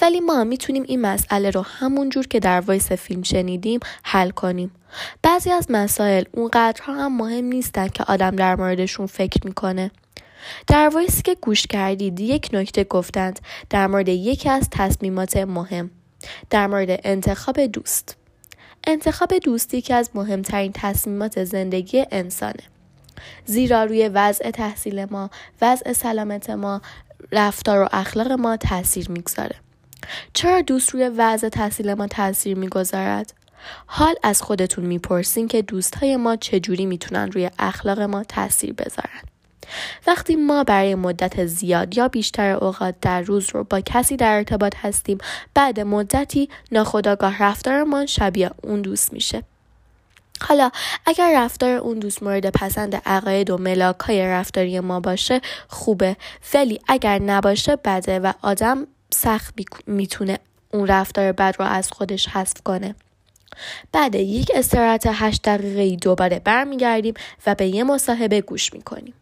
ولی 0.00 0.20
ما 0.20 0.44
می‌تونیم 0.44 0.82
این 0.82 1.00
مسئله 1.00 1.50
رو 1.50 1.62
همون 1.62 2.08
جور 2.08 2.26
که 2.26 2.40
در 2.40 2.60
voice 2.60 2.92
فیلم 2.92 3.22
شنیدیم 3.22 3.80
حل 4.02 4.30
کنیم. 4.30 4.70
بعضی 5.22 5.50
از 5.50 5.66
مسائل 5.70 6.24
اونقدرها 6.32 6.94
هم 6.94 7.16
مهم 7.16 7.44
نیستن 7.44 7.88
که 7.88 8.04
آدم 8.04 8.30
در 8.30 8.56
موردشون 8.56 9.06
فکر 9.06 9.40
می‌کنه. 9.44 9.90
در 10.66 10.88
voice 10.88 11.16
ی 11.16 11.22
که 11.22 11.36
گوش 11.40 11.66
کردید 11.66 12.20
یک 12.20 12.50
نکته 12.52 12.84
گفتند 12.84 13.40
در 13.70 13.86
مورد 13.86 14.08
یکی 14.08 14.50
از 14.50 14.68
تصمیمات 14.70 15.36
مهم. 15.36 15.90
در 16.50 16.66
مورد 16.66 17.00
انتخاب 17.04 17.60
دوست. 17.60 18.16
انتخاب 18.86 19.38
دوستی 19.38 19.80
که 19.80 19.94
از 19.94 20.10
مهمترین 20.14 20.72
تصمیمات 20.74 21.44
زندگی 21.44 22.04
انسانه. 22.10 22.62
زیرا 23.44 23.84
روی 23.84 24.08
وضع 24.08 24.50
تحصیل 24.50 25.04
ما، 25.04 25.30
وضع 25.62 25.92
سلامت 25.92 26.50
ما، 26.50 26.82
رفتار 27.32 27.82
و 27.82 27.88
اخلاق 27.92 28.32
ما 28.32 28.56
تاثیر 28.56 29.10
می‌گذاره. 29.10 29.56
چرا 30.32 30.60
دوست 30.60 30.90
روی 30.90 31.08
وضع 31.08 31.48
تحصیل 31.48 31.94
ما 31.94 32.06
تاثیر 32.06 32.58
می‌گذارد؟ 32.58 33.34
حال 33.86 34.14
از 34.22 34.42
خودتون 34.42 34.84
می‌پرسین 34.84 35.48
که 35.48 35.62
دوستهای 35.62 36.16
ما 36.16 36.36
چجوری 36.36 36.86
می‌تونن 36.86 37.32
روی 37.32 37.50
اخلاق 37.58 38.00
ما 38.00 38.24
تاثیر 38.24 38.72
بذارن. 38.72 39.22
وقتی 40.06 40.36
ما 40.36 40.64
برای 40.64 40.94
مدت 40.94 41.46
زیاد 41.46 41.96
یا 41.96 42.08
بیشتر 42.08 42.50
اوقات 42.50 42.94
در 43.00 43.20
روز 43.20 43.50
رو 43.54 43.64
با 43.64 43.80
کسی 43.80 44.16
در 44.16 44.36
ارتباط 44.36 44.76
هستیم 44.76 45.18
بعد 45.54 45.80
مدتی 45.80 46.48
ناخداگاه 46.72 47.42
رفتارمان 47.42 48.06
شبیه 48.06 48.50
اون 48.62 48.82
دوست 48.82 49.12
میشه 49.12 49.42
حالا 50.48 50.70
اگر 51.06 51.32
رفتار 51.36 51.70
اون 51.70 51.98
دوست 51.98 52.22
مورد 52.22 52.50
پسند 52.50 53.02
عقاید 53.06 53.50
و 53.50 53.58
ملاک 53.58 54.00
های 54.00 54.26
رفتاری 54.26 54.80
ما 54.80 55.00
باشه 55.00 55.40
خوبه. 55.68 56.16
ولی 56.54 56.80
اگر 56.88 57.18
نباشه 57.18 57.76
بده 57.76 58.18
و 58.18 58.32
آدم 58.42 58.86
سخت 59.10 59.54
می‌تونه 59.86 60.38
اون 60.72 60.86
رفتار 60.86 61.32
بد 61.32 61.54
رو 61.58 61.64
از 61.64 61.90
خودش 61.90 62.28
حذف 62.28 62.62
کنه. 62.64 62.94
بعد 63.92 64.14
یک 64.14 64.50
استراحت 64.54 65.02
هشت 65.06 65.42
دقیقه 65.42 65.96
دوباره 65.96 66.38
برمیگردیم 66.38 67.14
و 67.46 67.54
به 67.54 67.66
یه 67.66 67.84
مصاحبه 67.84 68.40
گوش 68.40 68.72
می‌کنیم. 68.72 69.14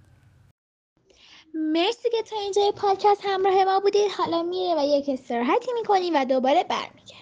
مرسی 1.54 2.10
که 2.10 2.22
تا 2.30 2.36
اینجای 2.40 2.72
پادکست 2.76 3.20
همراه 3.24 3.64
ما 3.64 3.80
بودید. 3.80 4.10
حالا 4.18 4.42
میره 4.42 4.74
و 4.80 4.84
یک 4.84 5.08
استراحتی 5.08 5.72
می‌کنیم 5.80 6.12
و 6.16 6.24
دوباره 6.24 6.64
برمیگردیم. 6.64 7.21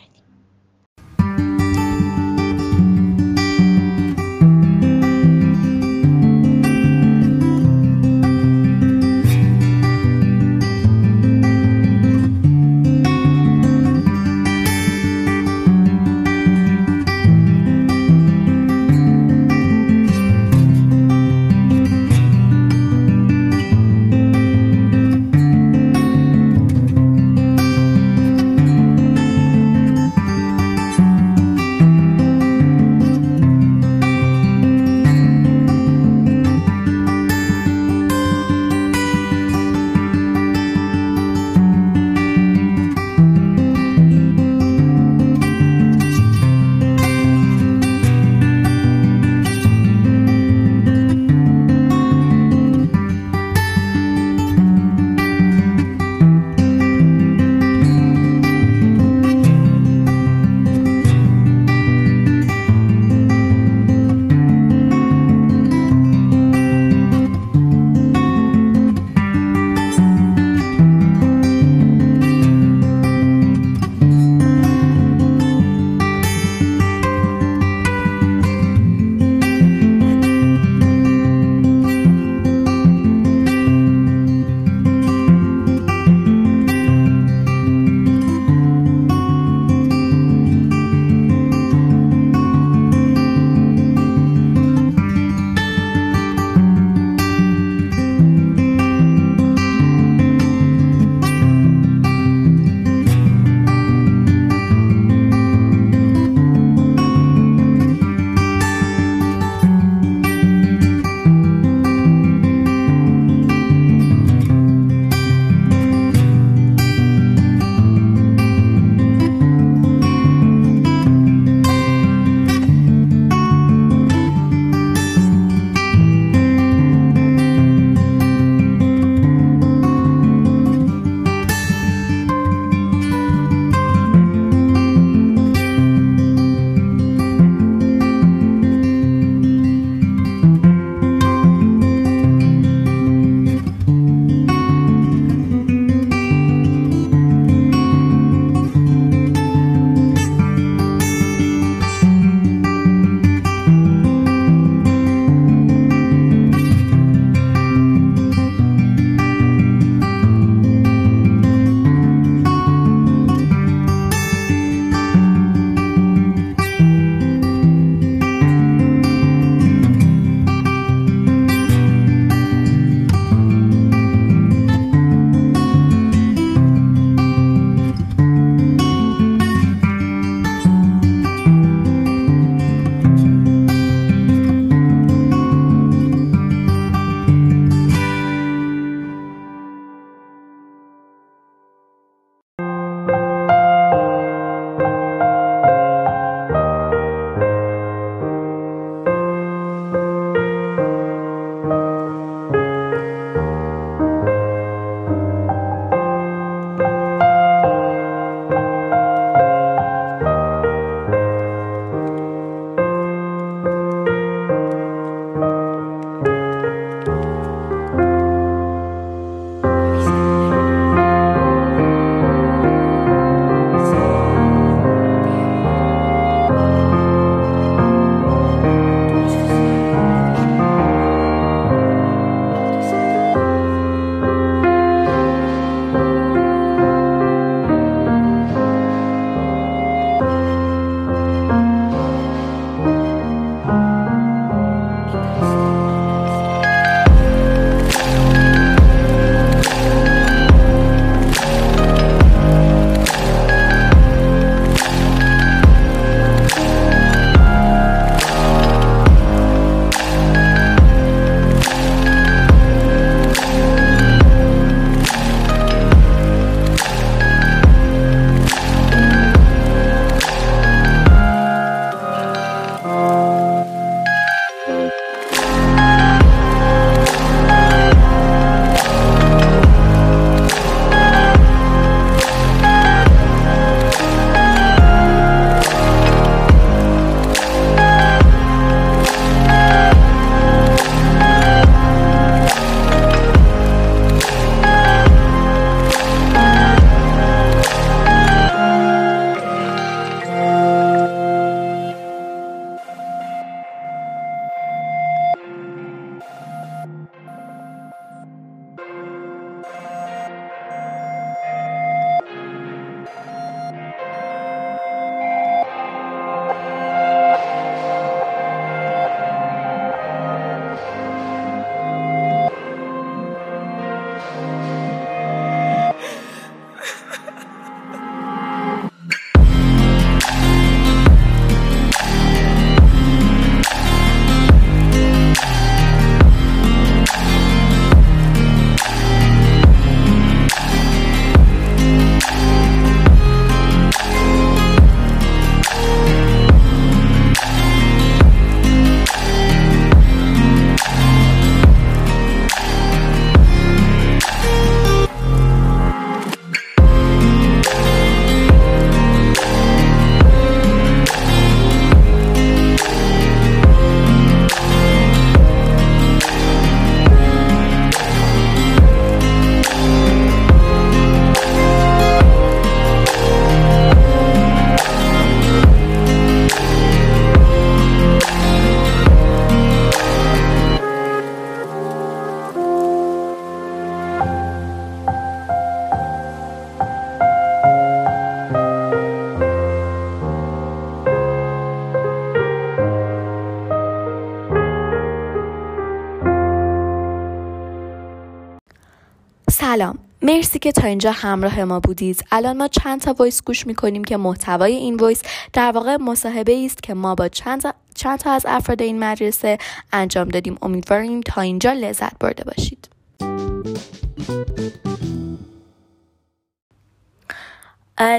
مرسی 400.30 400.58
که 400.58 400.72
تا 400.72 400.86
اینجا 400.86 401.12
همراه 401.12 401.64
ما 401.64 401.80
بودید. 401.80 402.24
الان 402.32 402.56
ما 402.56 402.68
چند 402.68 403.00
تا 403.00 403.12
voice 403.12 403.42
گوش 403.44 403.66
می‌کنیم 403.66 404.04
که 404.04 404.16
محتوای 404.16 404.72
این 404.72 404.96
voice 404.96 405.22
در 405.52 405.72
واقع 405.72 405.96
مصاحبه 405.96 406.64
است 406.64 406.82
که 406.82 406.94
ما 406.94 407.14
با 407.14 407.28
چند 407.28 407.60
تا, 407.60 407.74
چند 407.94 408.18
تا 408.18 408.30
از 408.30 408.46
افراد 408.48 408.82
این 408.82 408.98
مدرسه 408.98 409.58
انجام 409.92 410.28
دادیم. 410.28 410.58
امیدواریم 410.62 411.20
تا 411.20 411.40
اینجا 411.40 411.72
لذت 411.72 412.18
برده 412.18 412.44
باشید. 412.44 412.88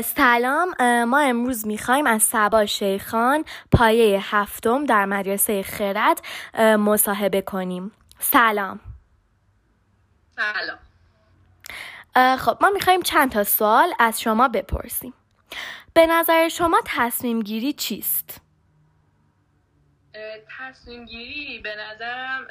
سلام. 0.04 0.68
ما 1.04 1.20
امروز 1.20 1.68
می‌خوایم 1.68 2.08
از 2.08 2.24
سبا 2.24 2.66
شیخان 2.66 3.46
پایه 3.72 4.36
هفتم 4.36 4.86
در 4.86 5.06
مدرسه 5.06 5.64
خرد 5.64 6.22
مصاحبه 6.60 7.42
کنیم. 7.42 7.92
سلام. 8.20 8.80
سلام. 10.36 10.78
خب 12.16 12.58
ما 12.62 12.70
می‌خوایم 12.70 13.02
چند 13.02 13.32
تا 13.32 13.44
سوال 13.44 13.94
از 14.00 14.22
شما 14.22 14.48
بپرسیم. 14.48 15.14
به 15.94 16.08
نظر 16.08 16.50
شما 16.50 16.82
تصمیم 16.86 17.42
گیری 17.42 17.74
چیست؟ 17.74 18.42
تصمیم 20.60 21.06
گیری 21.06 21.60
به 21.60 21.76
نظرم 21.76 22.48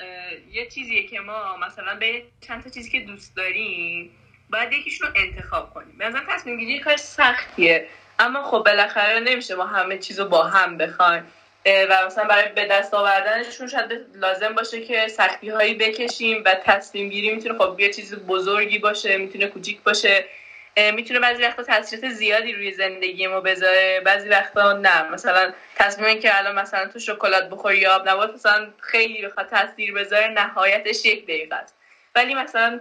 یه 0.52 0.70
چیزیه 0.70 1.08
که 1.08 1.20
ما 1.20 1.56
مثلا 1.56 1.94
به 1.94 2.22
چند 2.40 2.64
تا 2.64 2.70
چیزی 2.70 2.90
که 2.90 3.00
دوست 3.00 3.36
داریم 3.36 4.10
باید 4.50 4.72
یکیشون 4.72 5.08
رو 5.08 5.14
انتخاب 5.16 5.74
کنیم. 5.74 5.98
به 5.98 6.08
نظرم 6.08 6.24
تصمیم 6.28 6.58
گیری 6.58 6.80
کار 6.80 6.96
سختیه. 6.96 7.88
اما 8.18 8.42
خب 8.42 8.62
بالاخره 8.66 9.20
نمیشه 9.20 9.54
ما 9.54 9.66
همه 9.66 9.98
چیز 9.98 10.20
رو 10.20 10.28
با 10.28 10.44
هم 10.44 10.78
بخوایم. 10.78 11.24
و 11.66 12.06
مثلا 12.06 12.24
برای 12.24 12.48
به 12.48 12.64
دست 12.64 12.94
آوردنشون 12.94 13.66
شاید 13.66 14.06
لازم 14.14 14.54
باشه 14.54 14.80
که 14.80 15.08
سختی 15.08 15.48
هایی 15.48 15.74
بکشیم 15.74 16.42
و 16.46 16.54
تصمیم 16.64 17.08
گیری 17.08 17.34
می‌تونه 17.34 17.58
خب 17.58 17.80
یه 17.80 17.92
چیز 17.92 18.14
بزرگی 18.14 18.78
باشه 18.78 19.16
می‌تونه 19.16 19.46
کوچیک 19.46 19.82
باشه 19.82 20.24
می‌تونه 20.94 21.20
بعضی 21.20 21.42
وقتا 21.42 21.62
تاثیرات 21.62 22.08
زیادی 22.08 22.52
روی 22.52 22.72
زندگی 22.72 23.26
ما 23.26 23.40
بذاره 23.40 24.00
بعضی 24.04 24.28
وقتا 24.28 24.72
نه. 24.72 25.10
مثلا 25.10 25.52
تصمیم 25.76 26.20
که 26.20 26.38
الان 26.38 26.54
مثلا 26.54 26.86
تو 26.86 26.98
شکلات 26.98 27.50
بخوری 27.50 27.78
یا 27.78 27.96
آب 27.96 28.08
نبات 28.08 28.34
مثلا 28.34 28.68
خیلی 28.80 29.26
بخواد 29.26 29.48
تاثیر 29.48 29.94
بذاره 29.94 30.28
نهایتش 30.28 31.04
یک 31.04 31.24
دقیقه 31.24 31.56
است. 31.56 31.76
ولی 32.14 32.34
مثلا 32.34 32.80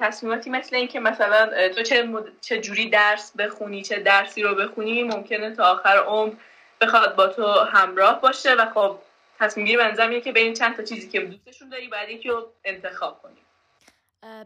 تصمیماتی 0.00 0.50
مثل 0.50 0.76
این 0.76 0.88
که 0.88 1.00
مثلا 1.00 1.68
تو 1.68 1.82
چه, 1.82 2.08
چه 2.40 2.58
جوری 2.60 2.90
درس 2.90 3.32
بخونی 3.38 3.82
چه 3.82 3.98
درسی 3.98 4.42
رو 4.42 4.54
بخونی 4.54 5.02
ممکنه 5.02 5.54
تا 5.56 5.64
آخر 5.64 5.98
عمر 5.98 6.32
بخواد 6.80 7.16
با 7.16 7.26
تو 7.26 7.46
همراه 7.46 8.20
باشه 8.20 8.54
و 8.54 8.70
خب 8.74 8.98
تصمیم 9.38 9.66
گیری 9.66 9.78
منظرم 9.78 10.20
که 10.20 10.32
بین 10.32 10.54
چند 10.54 10.76
تا 10.76 10.82
چیزی 10.82 11.08
که 11.08 11.20
دوستشون 11.20 11.68
داری 11.68 11.88
بعد 11.88 12.08
یکی 12.08 12.28
رو 12.28 12.52
انتخاب 12.64 13.22
کنی 13.22 13.40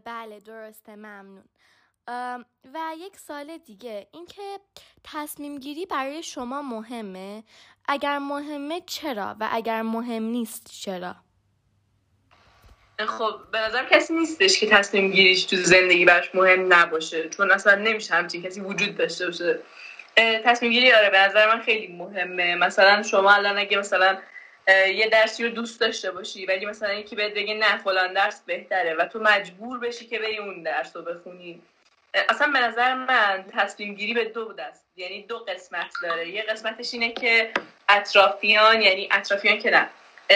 بله 0.05 0.41
درسته 0.41 0.97
ممنون. 0.97 1.45
و 2.75 2.79
یک 2.99 3.17
سال 3.17 3.59
دیگه 3.59 4.07
اینکه 4.13 4.61
تصمیم 5.05 5.59
گیری 5.59 5.87
برای 5.87 6.23
شما 6.23 6.63
مهمه؟ 6.63 7.45
اگر 7.89 8.19
مهمه 8.19 8.81
چرا؟ 8.87 9.37
و 9.41 9.49
اگر 9.53 9.83
مهم 9.83 10.23
نیست 10.23 10.71
چرا؟ 10.71 11.15
خب 12.99 13.41
به 13.53 13.59
نظرم 13.59 13.87
کسی 13.87 14.15
نیستش 14.15 14.61
که 14.61 14.67
تصمیم 14.71 15.11
گیریش 15.11 15.45
تو 15.45 15.57
زندگی 15.57 16.05
براش 16.05 16.35
مهم 16.35 16.73
نباشه 16.73 17.29
چون 17.29 17.51
اصلا 17.51 17.75
نمیشه 17.75 18.15
همچین 18.15 18.43
کسی 18.43 18.61
وجود 18.61 18.97
داشته 18.97 19.27
باشه. 19.27 19.61
تصمیم 20.17 20.73
گیری 20.73 20.93
آره 20.93 21.11
به 21.11 21.19
نظر 21.19 21.55
من 21.55 21.63
خیلی 21.63 21.87
مهمه. 21.87 22.55
مثلا 22.55 23.03
شما 23.03 23.33
الان 23.33 23.59
اگه 23.59 23.79
مثلا 23.79 24.19
یه 24.69 25.09
درسی 25.09 25.45
رو 25.45 25.51
دوست 25.51 25.81
داشته 25.81 26.11
باشی 26.11 26.47
ولی 26.47 26.67
مثلا 26.67 26.93
یکی 26.93 27.17
بهت 27.17 27.35
بگه 27.35 27.55
نه 27.55 27.77
فلان 27.77 28.13
درس 28.13 28.43
بهتره 28.47 28.95
و 28.95 29.05
تو 29.05 29.19
مجبور 29.19 29.79
بشی 29.79 30.07
که 30.07 30.19
بری 30.19 30.39
اون 30.39 30.63
درس 30.63 30.97
رو 30.97 31.03
بخونی. 31.03 31.63
اصلا 32.29 32.47
به 32.47 32.59
نظر 32.59 32.95
من 32.95 33.45
تصمیم 33.53 33.95
گیری 33.95 34.15
به 34.15 34.25
دو 34.25 34.53
دست. 34.53 34.85
یعنی 34.97 35.23
دو 35.23 35.39
قسمت 35.39 35.91
داره. 36.03 36.29
یه 36.29 36.43
قسمتش 36.43 36.95
اینه 36.95 37.13
که 37.13 37.51
اطرافیان 37.89 38.83
یعنی 38.83 39.09
اطرافیان 39.13 39.59
که 39.59 39.71
نه 39.71 39.89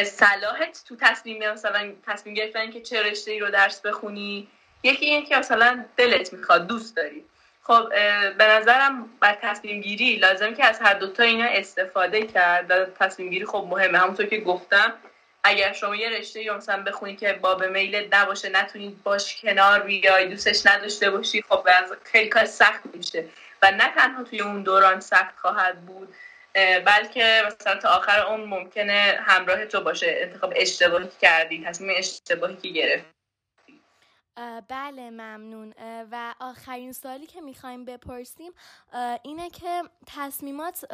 صلاحت 0.04 0.84
تو 0.88 0.96
تصمیم 0.96 1.50
مثلا 1.52 1.92
تصمیم 2.06 2.34
گرفتن 2.34 2.70
که 2.70 2.80
چه 2.80 3.02
رشته 3.02 3.30
ای 3.30 3.38
رو 3.38 3.50
درس 3.50 3.80
بخونی. 3.80 4.48
یکی 4.82 5.06
این 5.06 5.24
که 5.26 5.36
مثلا 5.36 5.84
دلت 5.96 6.32
می‌خواد 6.32 6.66
دوست 6.66 6.96
داری. 6.96 7.24
خب 7.68 7.88
به 8.38 8.44
نظرم 8.44 9.08
بر 9.20 9.38
تصمیم 9.42 9.80
گیری 9.80 10.16
لازم 10.16 10.54
که 10.54 10.64
از 10.64 10.78
هر 10.80 10.94
دوتا 10.94 11.22
اینا 11.22 11.44
استفاده 11.44 12.26
کرد 12.26 12.70
و 12.70 12.84
تصمیم 12.84 13.30
گیری 13.30 13.46
خب 13.46 13.66
مهمه. 13.70 13.98
همونطور 13.98 14.26
که 14.26 14.40
گفتم 14.40 14.94
اگر 15.44 15.72
شما 15.72 15.96
یه 15.96 16.08
رشته 16.08 16.42
یا 16.42 16.56
مثلا 16.56 16.82
بخونی 16.82 17.16
که 17.16 17.32
باب 17.32 17.64
میل 17.64 18.14
نباشه 18.14 18.48
نتونید 18.48 19.02
باش 19.02 19.42
کنار 19.42 19.80
بیای 19.80 20.28
دوستش 20.28 20.66
نداشته 20.66 21.10
باشی 21.10 21.42
خب 21.42 21.68
خیلی 22.04 22.28
کار 22.28 22.44
سخت 22.44 22.80
میشه. 22.94 23.24
و 23.62 23.70
نه 23.70 23.94
تنها 23.94 24.22
توی 24.22 24.40
اون 24.40 24.62
دوران 24.62 25.00
سخت 25.00 25.38
خواهد 25.38 25.86
بود 25.86 26.14
بلکه 26.84 27.42
مثلا 27.46 27.74
تا 27.74 27.88
آخر 27.88 28.20
اون 28.20 28.40
ممکنه 28.40 29.18
همراه 29.26 29.66
تو 29.66 29.80
باشه. 29.80 30.16
انتخاب 30.20 30.52
اشتباهی 30.56 31.08
کردی 31.20 31.64
تصمیم 31.64 31.94
اشتباهی 31.98 32.56
که 32.56 32.68
گرفت 32.68 33.17
بله 34.68 35.10
ممنون. 35.10 35.74
و 36.12 36.34
آخرین 36.40 36.92
سوالی 36.92 37.26
که 37.26 37.40
می‌خوایم 37.40 37.84
بپرسیم 37.84 38.52
اینه 39.22 39.50
که 39.50 39.82
تصمیمات 40.06 40.84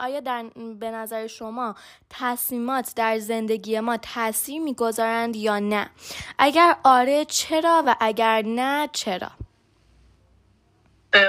آیا 0.00 0.20
در 0.20 0.44
به 0.80 0.90
نظر 0.90 1.26
شما 1.26 1.74
تصمیمات 2.10 2.92
در 2.96 3.18
زندگی 3.18 3.80
ما 3.80 3.96
تاثیر 3.96 4.62
می‌گذارند 4.62 5.36
یا 5.36 5.58
نه؟ 5.58 5.90
اگر 6.38 6.76
آره 6.84 7.24
چرا 7.24 7.82
و 7.86 7.96
اگر 8.00 8.42
نه 8.46 8.88
چرا؟ 8.92 9.30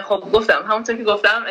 خب 0.03 0.31
گفتم. 0.33 0.65
همونطور 0.67 0.97
که 0.97 1.03
گفتم 1.03 1.45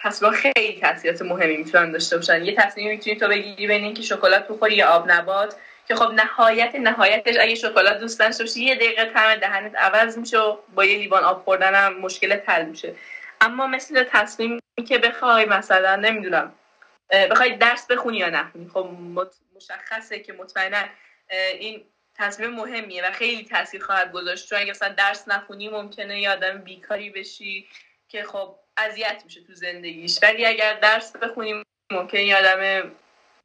تصمیم 0.00 0.32
خیلی 0.32 0.80
تاثیرات 0.80 1.22
مهمی 1.22 1.56
می‌تونن 1.56 1.92
داشته 1.92 2.16
باشن. 2.16 2.44
یه 2.44 2.56
تصمیم 2.56 2.90
می‌تونی 2.90 3.16
تو 3.16 3.28
بگیری 3.28 3.66
بین 3.66 3.84
اینکه 3.84 4.02
شکلات 4.02 4.48
بخوری 4.48 4.74
یا 4.74 4.88
آب 4.88 5.10
نبات 5.10 5.56
که 5.92 5.98
خب 5.98 6.12
نهایت 6.12 6.74
نهایتش 6.74 7.36
اگه 7.40 7.54
شکلات 7.54 7.98
دوست 7.98 8.20
داشته 8.20 8.60
یه 8.60 8.74
دقیقه 8.74 9.04
طعم 9.04 9.36
دهنت 9.36 9.74
عوض 9.76 10.18
میشه 10.18 10.38
و 10.38 10.56
با 10.74 10.84
یه 10.84 10.98
لیوان 10.98 11.24
آب 11.24 11.44
خوردن 11.44 11.74
هم 11.74 11.98
مشکل 11.98 12.40
حل 12.46 12.64
میشه. 12.64 12.94
اما 13.40 13.66
مثل 13.66 14.04
تصمیمی 14.04 14.60
که 14.88 14.98
بخوای 14.98 15.44
مثلا 15.44 15.96
نمی‌دونم 15.96 16.52
بخوای 17.30 17.56
درس 17.56 17.86
بخونی 17.86 18.18
یا 18.18 18.30
نخونی 18.30 18.70
خب 18.74 18.90
مشخصه 19.56 20.18
که 20.18 20.32
مطمئنا 20.32 20.82
این 21.58 21.84
تصمیم 22.14 22.50
مهمیه 22.50 23.08
و 23.08 23.10
خیلی 23.12 23.44
تاثیر 23.44 23.82
خواهد 23.82 24.12
گذاشت. 24.12 24.48
چون 24.48 24.58
اگه 24.58 24.70
مثلا 24.70 24.88
درس 24.88 25.28
نخونی 25.28 25.68
ممکنه 25.68 26.20
یه 26.20 26.30
آدم 26.30 26.58
بیکاری 26.58 27.10
بشی 27.10 27.68
که 28.08 28.22
خب 28.22 28.54
اذیت 28.76 29.22
میشه 29.24 29.40
تو 29.40 29.54
زندگیش. 29.54 30.18
ولی 30.22 30.46
اگر 30.46 30.74
درس 30.74 31.16
بخونی 31.16 31.62
ممکنه 31.92 32.24
یه 32.24 32.36
آدم 32.36 32.90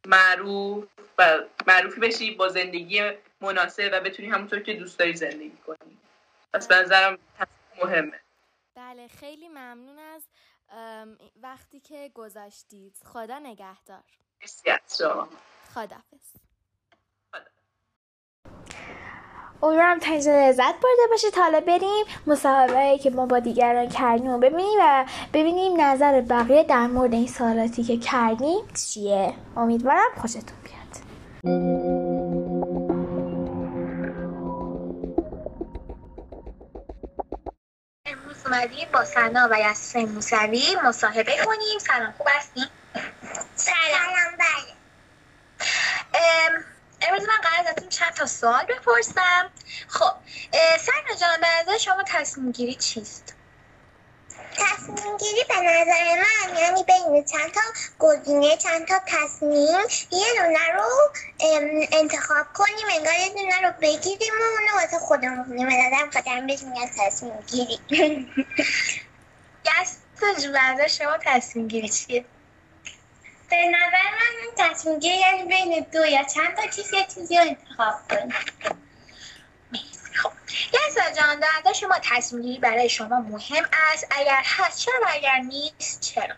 معروف 0.05 0.88
و 1.17 1.39
معروفی 1.67 1.99
بشی 1.99 2.36
با 2.36 2.49
زندگی 2.49 3.12
مناسب 3.41 3.89
و 3.93 4.01
بتونی 4.01 4.29
همونطور 4.29 4.60
که 4.60 4.73
دوست 4.73 4.99
داری 4.99 5.15
زندگی 5.15 5.57
کنی. 5.67 5.97
پس 6.53 6.67
به 6.67 6.75
نظرم 6.75 7.17
مهمه. 7.83 8.19
بله 8.75 9.07
خیلی 9.07 9.49
ممنون 9.49 9.99
از 9.99 10.23
وقتی 11.41 11.79
که 11.79 12.12
گذاشتید. 12.13 12.97
خدا 13.05 13.39
نگهدار. 13.39 14.03
مرسی 14.41 14.69
از 14.69 14.97
شما. 14.97 15.29
خدافز 15.73 16.46
امیدوارم 19.63 20.00
اینجا 20.12 20.32
لذت 20.50 20.74
برده 20.74 21.08
باشید 21.12 21.36
حالا 21.36 21.60
بریم 21.60 22.06
مصاحبه 22.28 22.98
که 22.98 23.10
ما 23.10 23.26
با 23.26 23.39
دیگران 23.39 23.89
کردیم 23.89 24.28
و 24.28 24.38
ببینیم 24.38 24.80
و 24.82 25.06
ببینیم 25.34 25.82
نظر 25.82 26.22
بقیه 26.22 26.63
در 26.63 26.88
مورد 26.88 27.13
این 27.13 27.28
سوالاتی 27.28 27.84
که 27.84 27.98
کردیم 27.98 28.60
چیه. 28.74 29.34
امیدوارم 29.58 30.10
خوشتون 30.17 30.58
بیاد. 30.63 30.78
امروز 38.06 38.46
اومدیم 38.46 38.88
با 38.93 39.06
سنا 39.06 39.48
و 39.52 39.60
یاسین 39.60 40.10
موسوی 40.10 40.63
مصاحبه 40.86 41.32
کنیم. 41.46 41.80
سلام 41.80 42.13
خوب 42.17 42.28
هستیم 42.38 42.67
سلام 43.56 44.38
بله. 44.39 44.78
امروز 47.08 47.28
من 47.28 47.38
قرار 47.43 47.67
ازتون 47.67 47.89
چند 47.89 48.13
تا 48.13 48.26
سوال 48.26 48.65
بپرسم. 48.65 49.52
خب 49.88 50.13
سرنا 50.80 51.15
جان 51.22 51.41
به 51.41 51.48
نظر 51.62 51.78
شما 51.78 52.04
تصمیم 52.08 52.52
گیری 52.52 52.76
چیست؟ 52.76 53.34
تصمیم 54.58 55.17
گیری 55.17 55.43
به 55.50 55.56
نظر 55.56 56.22
من 56.22 56.58
یعنی 56.58 56.84
بین 56.84 57.24
چند 57.24 57.52
تا 57.52 57.62
گزینه 58.00 58.58
چند 58.58 58.88
تا 58.88 59.00
تصمیم 59.06 59.80
یه 60.12 60.26
دونه 60.38 60.74
رو 60.74 60.84
انتخاب 61.91 62.46
کنیم 62.54 62.88
انگار 62.91 63.13
یه 63.13 63.30
دونه 63.30 63.62
رو 63.62 63.74
بگیریم 63.82 64.34
و 64.39 64.43
اونو 64.43 64.82
واسه 64.82 65.00
خودمون 65.00 65.43
کنیم 65.43 65.67
به 65.67 65.74
نظرم 65.76 66.12
خودم 66.12 66.48
بهش 66.48 66.62
میگن 66.62 66.89
تصمیم 66.98 67.34
گیری. 67.48 67.80
گست 69.65 70.08
نظر 70.78 70.88
شما 70.88 71.17
تصمیم 71.26 71.67
گیری 71.67 71.89
چیه؟ 71.89 72.26
به 73.49 73.65
نظر 73.65 74.10
من 74.12 74.51
تصمیم 74.57 74.99
گیری 74.99 75.17
یعنی 75.17 75.43
بین 75.43 75.86
دو 75.93 76.05
یا 76.05 76.23
چند 76.23 76.55
تا 76.55 76.67
چیز 76.67 76.93
یه 76.93 77.05
چیزی 77.15 77.38
رو 77.38 77.43
انتخاب 77.43 77.95
کنیم. 78.10 78.33
خب 80.13 80.31
لحظه 80.73 81.21
جان 81.21 81.39
در 81.39 81.73
شما 81.73 81.95
تصمیم 82.03 82.41
گیری 82.41 82.60
برای 82.60 82.89
شما 82.89 83.19
مهم 83.19 83.65
است؟ 83.93 84.07
اگر 84.12 84.41
هست 84.43 84.79
چرا؟ 84.79 84.95
و 85.01 85.07
اگر 85.10 85.39
نیست 85.39 86.01
چرا؟ 86.01 86.36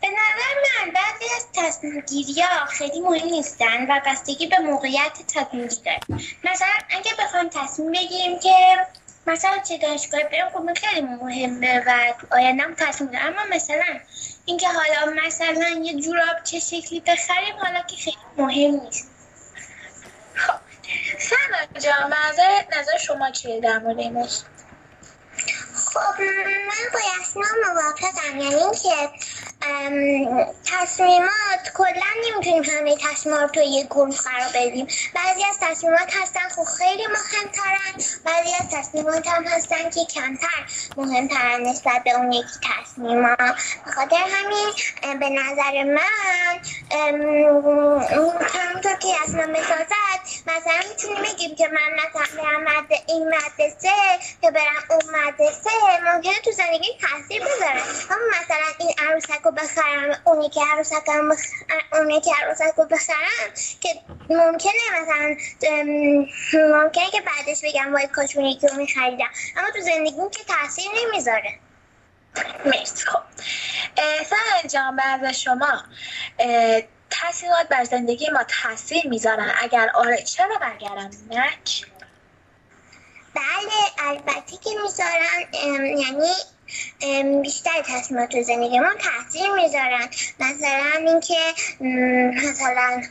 به 0.00 0.08
نظر 0.08 0.84
من 0.84 0.92
بعضی 0.92 1.34
از 1.36 1.46
تصمیم 1.54 2.00
گیری 2.00 2.42
ها 2.42 2.66
خیلی 2.66 3.00
مهم 3.00 3.28
نیستن 3.28 3.90
و 3.90 4.00
بستگی 4.06 4.46
به 4.46 4.58
موقعیت 4.58 5.18
تصمیم 5.34 5.68
داره 5.84 6.00
مثلا 6.44 6.68
اگه 6.90 7.10
بخوایم 7.18 7.48
تصمیم 7.48 7.92
بگیریم 7.92 8.38
که 8.38 8.86
مثلا 9.26 9.58
چه 9.58 9.78
دانشگاه 9.78 10.22
بریم 10.22 10.48
خب 10.48 10.74
خیلی 10.74 11.00
مهمه 11.00 11.84
و 11.86 12.14
آیندهم 12.30 12.74
تصمیم 12.74 13.10
اما 13.14 13.44
مثلا 13.50 14.00
اینکه 14.50 14.68
حالا 14.68 15.12
مثلا 15.26 15.80
یه 15.82 16.00
جوراب 16.00 16.42
چه 16.44 16.58
شکلی 16.60 17.00
بخریم 17.00 17.56
حالا 17.62 17.82
که 17.82 17.96
خیلی 17.96 18.16
مهم 18.36 18.80
نیست. 18.80 19.10
خب. 20.34 20.54
سنا 21.18 21.80
جان 21.80 22.12
نظر 22.12 22.78
نظر 22.78 22.98
شما 22.98 23.30
چیه 23.30 23.60
در 23.60 23.78
مورد 23.78 23.98
این 23.98 24.26
خب 25.74 26.20
من 26.20 26.90
با 26.92 26.98
یسنا 27.20 27.42
موافقم. 27.66 28.38
یعنی 28.38 28.54
اینکه 28.54 29.10
تصمیمات 30.64 31.72
کلا 31.74 32.10
نمی‌تونیم 32.26 32.62
همه 32.62 32.96
تصمیمات 32.96 33.40
رو 33.40 33.48
تو 33.48 33.60
یه 33.60 33.84
گروه 33.84 34.16
قرار 34.16 34.48
بدیم. 34.54 34.86
بعضی 35.14 35.44
از 35.44 35.58
تصمیمات 35.60 36.16
هستن 36.22 36.48
خب 36.48 36.64
خیلی 36.78 37.06
مهمترن. 37.06 37.94
بعضی 38.24 38.50
از 38.60 38.70
تصمیمات 38.70 39.28
هم 39.28 39.44
هستن 39.44 39.90
که 39.90 40.04
کمتر 40.14 40.66
مهمترن 40.96 41.60
نسبت 41.60 42.04
به 42.04 42.10
اون 42.10 42.32
یکی 42.32 42.48
تصمیما. 42.62 43.36
بخاطر 43.86 44.16
همین 44.16 44.72
به 45.18 45.28
نظر 45.30 45.84
من 45.84 46.60
همونطور 48.54 48.94
که 48.94 49.08
اصلا 49.24 49.46
مثال 49.46 49.86
مثلا 50.46 50.88
می‌تونیم 50.88 51.22
بگیم 51.22 51.56
که 51.56 51.68
من 51.68 51.90
مثلا 51.98 52.42
برم 52.42 52.86
این 53.08 53.28
مدرسه 53.28 53.90
که 54.42 54.50
برم 54.50 54.84
اون 54.90 55.00
مدرسه 55.16 55.70
ممکنه 56.14 56.40
تو 56.44 56.52
زندگی 56.52 56.98
تاثیر 57.00 57.42
بذاره. 57.44 57.82
اما 58.10 58.24
مثلا 58.40 58.66
این 58.78 58.94
عروسک 58.98 59.46
رو 59.50 59.56
بخرم 59.56 60.20
اونی 60.24 60.48
که 60.48 60.60
عروسک 60.72 61.08
اونی 61.92 62.20
که 62.20 62.30
عروسک 62.42 62.74
رو 62.76 62.84
بخرم 62.84 63.54
که 63.80 63.88
ممکنه 64.28 64.72
مثلا 64.92 65.36
ممکنه 66.82 67.10
که 67.10 67.20
بعدش 67.20 67.60
بگم 67.64 67.92
وای 67.92 68.06
کاش 68.06 68.36
اونی 68.36 68.54
که 68.54 68.68
رو 68.68 68.76
میخریدم. 68.76 69.30
اما 69.56 69.70
تو 69.70 69.80
زندگی 69.80 70.16
که 70.32 70.44
تاثیر 70.44 70.86
نمی‌ذاره. 71.04 71.58
مرسی. 72.64 73.04
خب. 73.06 73.22
سهل 74.30 74.68
جان 74.68 74.96
بعد 74.96 75.32
شما 75.32 75.82
تاثیرات 77.10 77.68
بر 77.70 77.84
زندگی 77.84 78.30
ما 78.30 78.44
تاثیر 78.62 79.06
می‌ذارن. 79.06 79.54
اگر 79.62 79.90
آره 79.94 80.22
چرا 80.22 80.58
برگردم؟ 80.60 81.10
نک 81.30 81.86
بله 83.34 84.08
البته 84.08 84.56
که 84.64 84.70
می‌ذارن. 84.82 85.54
یعنی 85.98 86.32
بیشتر 87.42 87.82
تصمیمات 87.86 88.28
تو 88.28 88.42
زندگی 88.42 88.78
ما 88.78 88.94
تاثیر 88.94 89.52
می‌ذارن. 89.52 90.08
مثلا 90.40 91.10
اینکه 91.10 91.38
مثلا 92.48 93.02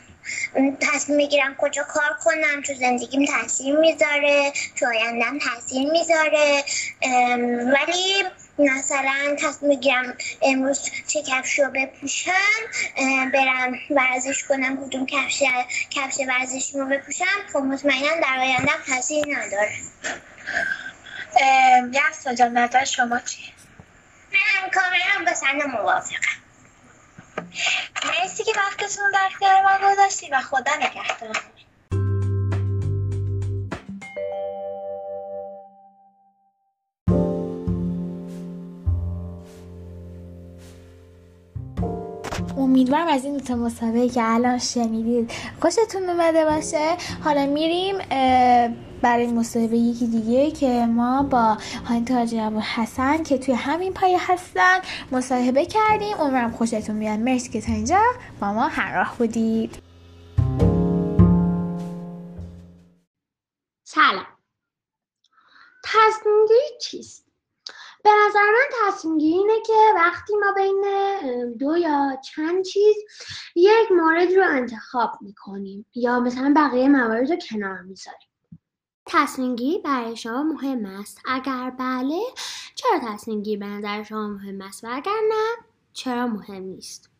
تصمیم 0.80 1.18
بگیرم 1.18 1.56
کجا 1.58 1.82
کار 1.82 2.16
کنم 2.24 2.62
تو 2.66 2.74
زندگیم 2.74 3.24
تاثیر 3.24 3.76
می‌ذاره 3.76 4.52
تو 4.76 4.86
آیندم 4.86 5.38
تاثیر 5.38 5.90
می‌ذاره. 5.92 6.64
ولی 7.66 8.24
مثلا 8.58 9.36
تصمیم 9.38 9.76
بگیرم 9.76 10.16
امروز 10.42 10.90
چه 11.06 11.22
کفش 11.22 11.58
رو 11.58 11.70
بپوشم 11.70 12.32
برم 13.32 13.74
ورزش 13.90 14.44
کنم 14.44 14.86
کدوم 14.86 15.06
کفش 15.06 15.42
کفش 15.90 16.16
ورزشی 16.28 16.78
رو 16.78 16.86
بپوشم 16.86 17.24
خب 17.52 17.58
مطمئنا 17.58 18.20
در 18.22 18.38
آینده 18.40 18.72
تاثیر 18.86 19.24
نداره. 19.28 19.72
یستا 21.92 22.34
جان 22.34 22.58
نظر 22.58 22.84
شما 22.84 23.18
چیه؟ 23.18 23.46
من 24.32 24.70
کاملا 24.70 25.30
با 25.30 25.34
سنه 25.34 25.64
موافقم. 25.64 26.40
مرسی 28.04 28.44
که 28.44 28.52
وقتتون 28.56 29.10
در 29.12 29.26
اختیار 29.26 29.62
ما 29.62 29.92
گذاشتی 29.92 30.30
و 30.30 30.40
خدا 30.40 30.72
نگهدار. 30.76 31.36
امیدوارم 42.56 43.08
از 43.08 43.24
این 43.24 43.36
دوتا 43.36 43.54
مسابقه 43.54 44.08
که 44.08 44.20
الان 44.24 44.58
شنیدید 44.58 45.32
خوشتون 45.60 46.10
اومده 46.10 46.44
باشه. 46.44 46.96
حالا 47.24 47.46
میریم 47.46 47.98
برای 49.02 49.26
مسابقه 49.26 49.76
یکی 49.76 50.06
دیگه 50.06 50.50
که 50.50 50.86
ما 50.86 51.22
با 51.22 51.58
هانی 51.88 52.04
تاجر 52.04 52.50
و 52.56 52.60
حسن 52.60 53.22
که 53.22 53.38
توی 53.38 53.54
همین 53.54 53.94
پایه 53.94 54.32
هستن 54.32 54.78
مصاحبه 55.12 55.66
کردیم. 55.66 56.20
امیدوارم 56.20 56.50
خوشتون 56.50 56.98
بیاد. 56.98 57.18
مرسی 57.18 57.50
که 57.50 57.60
تا 57.60 57.72
اینجا 57.72 58.02
با 58.40 58.52
ما 58.52 58.68
همراه 58.68 59.14
بودید. 59.18 59.78
سلام. 63.84 64.26
تصمیم 65.84 66.46
چیست؟ 66.80 67.26
به 68.04 68.10
نظر 68.26 68.40
من 68.40 68.88
تصمیم 68.88 69.16
اینه 69.18 69.62
که 69.66 69.72
وقتی 69.96 70.32
ما 70.36 70.52
بین 70.56 70.84
دو 71.58 71.76
یا 71.76 72.18
چند 72.34 72.64
چیز 72.64 72.96
یک 73.54 73.92
مورد 73.92 74.32
رو 74.32 74.44
انتخاب 74.48 75.10
می‌کنیم 75.20 75.86
یا 75.94 76.20
مثلا 76.20 76.52
بقیه 76.56 76.88
موارد 76.88 77.30
رو 77.30 77.36
کنار 77.50 77.80
می‌ذاریم. 77.80 78.29
تصمیم 79.06 79.56
گیری 79.56 79.78
برای 79.78 80.16
شما 80.16 80.42
مهم 80.42 80.86
است. 80.86 81.20
اگر 81.24 81.70
بله 81.70 82.20
چرا 82.74 83.12
تصمیم 83.12 83.42
گیری 83.42 83.56
به 83.56 83.66
نظر 83.66 84.02
شما 84.02 84.28
مهم 84.28 84.60
است 84.60 84.84
و 84.84 84.88
اگر 84.90 85.20
نه 85.28 85.64
چرا 85.92 86.26
مهم 86.26 86.62
نیست؟ 86.62 87.10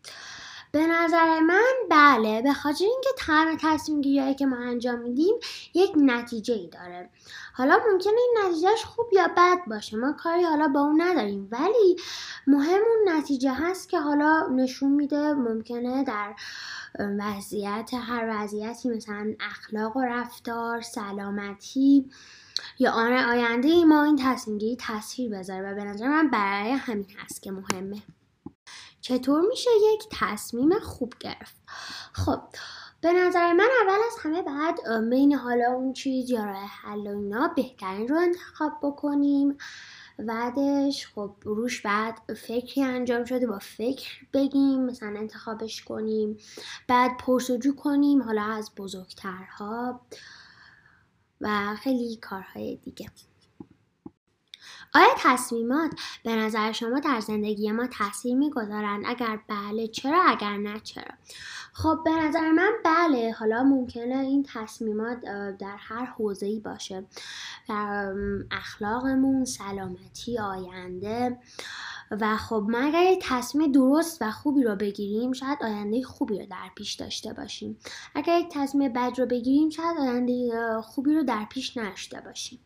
به 0.73 0.87
نظر 0.87 1.41
من 1.41 1.73
بله 1.91 2.43
به 2.43 2.53
خاطر 2.53 2.85
اینکه 2.85 3.11
تمام 3.19 3.57
تصمیم 3.61 4.35
که 4.35 4.47
ما 4.47 4.57
انجام 4.57 4.99
میدیم 4.99 5.35
یک 5.75 5.93
نتیجه 5.97 6.55
ای 6.55 6.69
داره. 6.69 7.11
حالا 7.55 7.79
ممکنه 7.93 8.13
این 8.13 8.35
نتیجهش 8.45 8.85
خوب 8.85 9.07
یا 9.13 9.29
بد 9.37 9.59
باشه 9.67 9.97
ما 9.97 10.13
کاری 10.13 10.45
حالا 10.45 10.69
با 10.69 10.81
اون 10.81 11.01
نداریم. 11.01 11.49
ولی 11.53 11.97
مهم 12.47 12.81
اون 12.81 13.17
نتیجه 13.17 13.53
هست 13.53 13.89
که 13.89 14.01
حالا 14.01 14.49
نشون 14.49 14.91
میده 14.91 15.33
ممکنه 15.33 16.05
در 16.05 16.35
وضعیت 16.99 17.91
هر 17.95 18.29
وضعیتی 18.31 18.89
مثلا 18.89 19.35
اخلاق 19.41 19.97
و 19.97 20.01
رفتار 20.01 20.81
سلامتی. 20.81 22.11
یا 22.79 22.91
آن 22.91 23.13
آینده 23.13 23.85
ما 23.85 24.05
این 24.05 24.17
تصمیم 24.23 24.59
گیری 24.59 24.77
تاثیر 24.77 25.31
بذاره 25.31 25.73
و 25.73 25.75
به 25.75 25.85
نظر 25.85 26.09
من 26.09 26.31
برای 26.31 26.71
همین 26.71 27.07
هست 27.19 27.43
که 27.43 27.53
مهمه. 27.53 28.03
چطور 29.01 29.41
میشه 29.49 29.71
یک 29.93 30.03
تصمیم 30.13 30.79
خوب 30.79 31.13
گرفت؟ 31.21 31.57
خب 32.13 32.41
به 33.01 33.13
نظر 33.13 33.53
من 33.53 33.69
اول 33.83 33.99
از 34.07 34.19
همه 34.23 34.43
بعد 34.43 35.11
بین 35.11 35.33
حالا 35.33 35.73
اون 35.73 35.93
چیز 35.93 36.31
یا 36.31 36.45
راه 36.45 36.67
حل 36.67 37.07
و 37.07 37.17
اینا 37.17 37.49
بهترین 37.57 38.09
رو 38.09 38.17
انتخاب 38.17 38.73
بکنیم. 38.83 39.59
بعدش 40.27 41.07
خب 41.15 41.35
روش 41.43 41.81
بعد 41.81 42.19
فکری 42.37 42.83
انجام 42.85 43.25
شده 43.25 43.47
با 43.47 43.59
فکر 43.59 44.27
بگیم 44.33 44.85
مثلا 44.85 45.19
انتخابش 45.19 45.85
کنیم 45.85 46.37
بعد 46.89 47.17
پرسجو 47.17 47.75
کنیم 47.75 48.23
حالا 48.23 48.43
از 48.43 48.71
بزرگترها 48.77 50.01
و 51.41 51.77
خیلی 51.83 52.17
کارهای 52.17 52.77
دیگه. 52.77 53.07
آیا 54.95 55.09
تصمیمات 55.19 55.91
به 56.25 56.37
نظر 56.37 56.73
شما 56.73 57.01
در 57.01 57.21
زندگی 57.21 57.73
ما 57.73 57.87
تاثیر 57.87 58.37
می‌گذارند؟ 58.37 59.05
اگر 59.07 59.39
بله 59.49 59.89
چرا؟ 59.89 60.23
اگر 60.29 60.57
نه 60.57 60.81
چرا؟ 60.81 61.15
خب 61.73 61.99
به 62.05 62.11
نظر 62.11 62.51
من 62.51 62.73
بله. 62.85 63.33
حالا 63.39 63.63
ممکنه 63.63 64.19
این 64.19 64.47
تصمیمات 64.49 65.21
در 65.59 65.77
هر 65.79 66.05
حوزه‌ای 66.05 66.61
باشه. 66.61 67.05
در 67.69 68.15
اخلاقمون 68.51 69.45
سلامتی 69.45 70.39
آینده. 70.39 71.39
و 72.11 72.37
خب 72.37 72.67
ما 72.69 72.79
اگر 72.79 73.03
یک 73.03 73.19
تصمیم 73.23 73.73
درست 73.73 74.23
و 74.23 74.31
خوبی 74.31 74.63
رو 74.63 74.77
بگیریم 74.77 75.33
شاید 75.33 75.59
آینده 75.63 76.03
خوبی 76.03 76.39
رو 76.39 76.47
در 76.47 76.71
پیش 76.75 76.95
داشته 76.95 77.33
باشیم. 77.33 77.79
اگر 78.15 78.39
یک 78.39 78.49
تصمیم 78.53 78.93
بد 78.93 79.13
رو 79.19 79.27
بگیریم 79.27 79.71
شاید 79.71 79.97
آینده 79.99 80.51
خوبی 80.83 81.15
رو 81.15 81.23
در 81.23 81.47
پیش 81.51 81.77
نداشته 81.77 82.21
باشیم. 82.21 82.59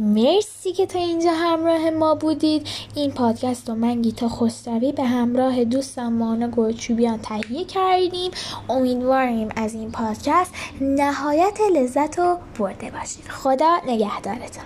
مرسی 0.00 0.72
که 0.72 0.86
تا 0.86 0.98
اینجا 0.98 1.32
همراه 1.32 1.90
ما 1.90 2.14
بودید. 2.14 2.68
این 2.94 3.10
پادکست 3.10 3.68
رو 3.68 3.74
من 3.74 4.02
گیتا 4.02 4.28
خستوی 4.28 4.92
به 4.92 5.04
همراه 5.04 5.64
دوستم 5.64 6.12
مانا 6.12 6.48
گرچوبیان 6.48 7.18
تهیه 7.18 7.64
کردیم. 7.64 8.30
امیدواریم 8.68 9.48
از 9.56 9.74
این 9.74 9.90
پادکست 9.92 10.54
نهایت 10.80 11.58
لذت 11.74 12.18
رو 12.18 12.38
برده 12.58 12.90
باشید. 12.90 13.28
خدا 13.28 13.76
نگهدارتان 13.86 14.64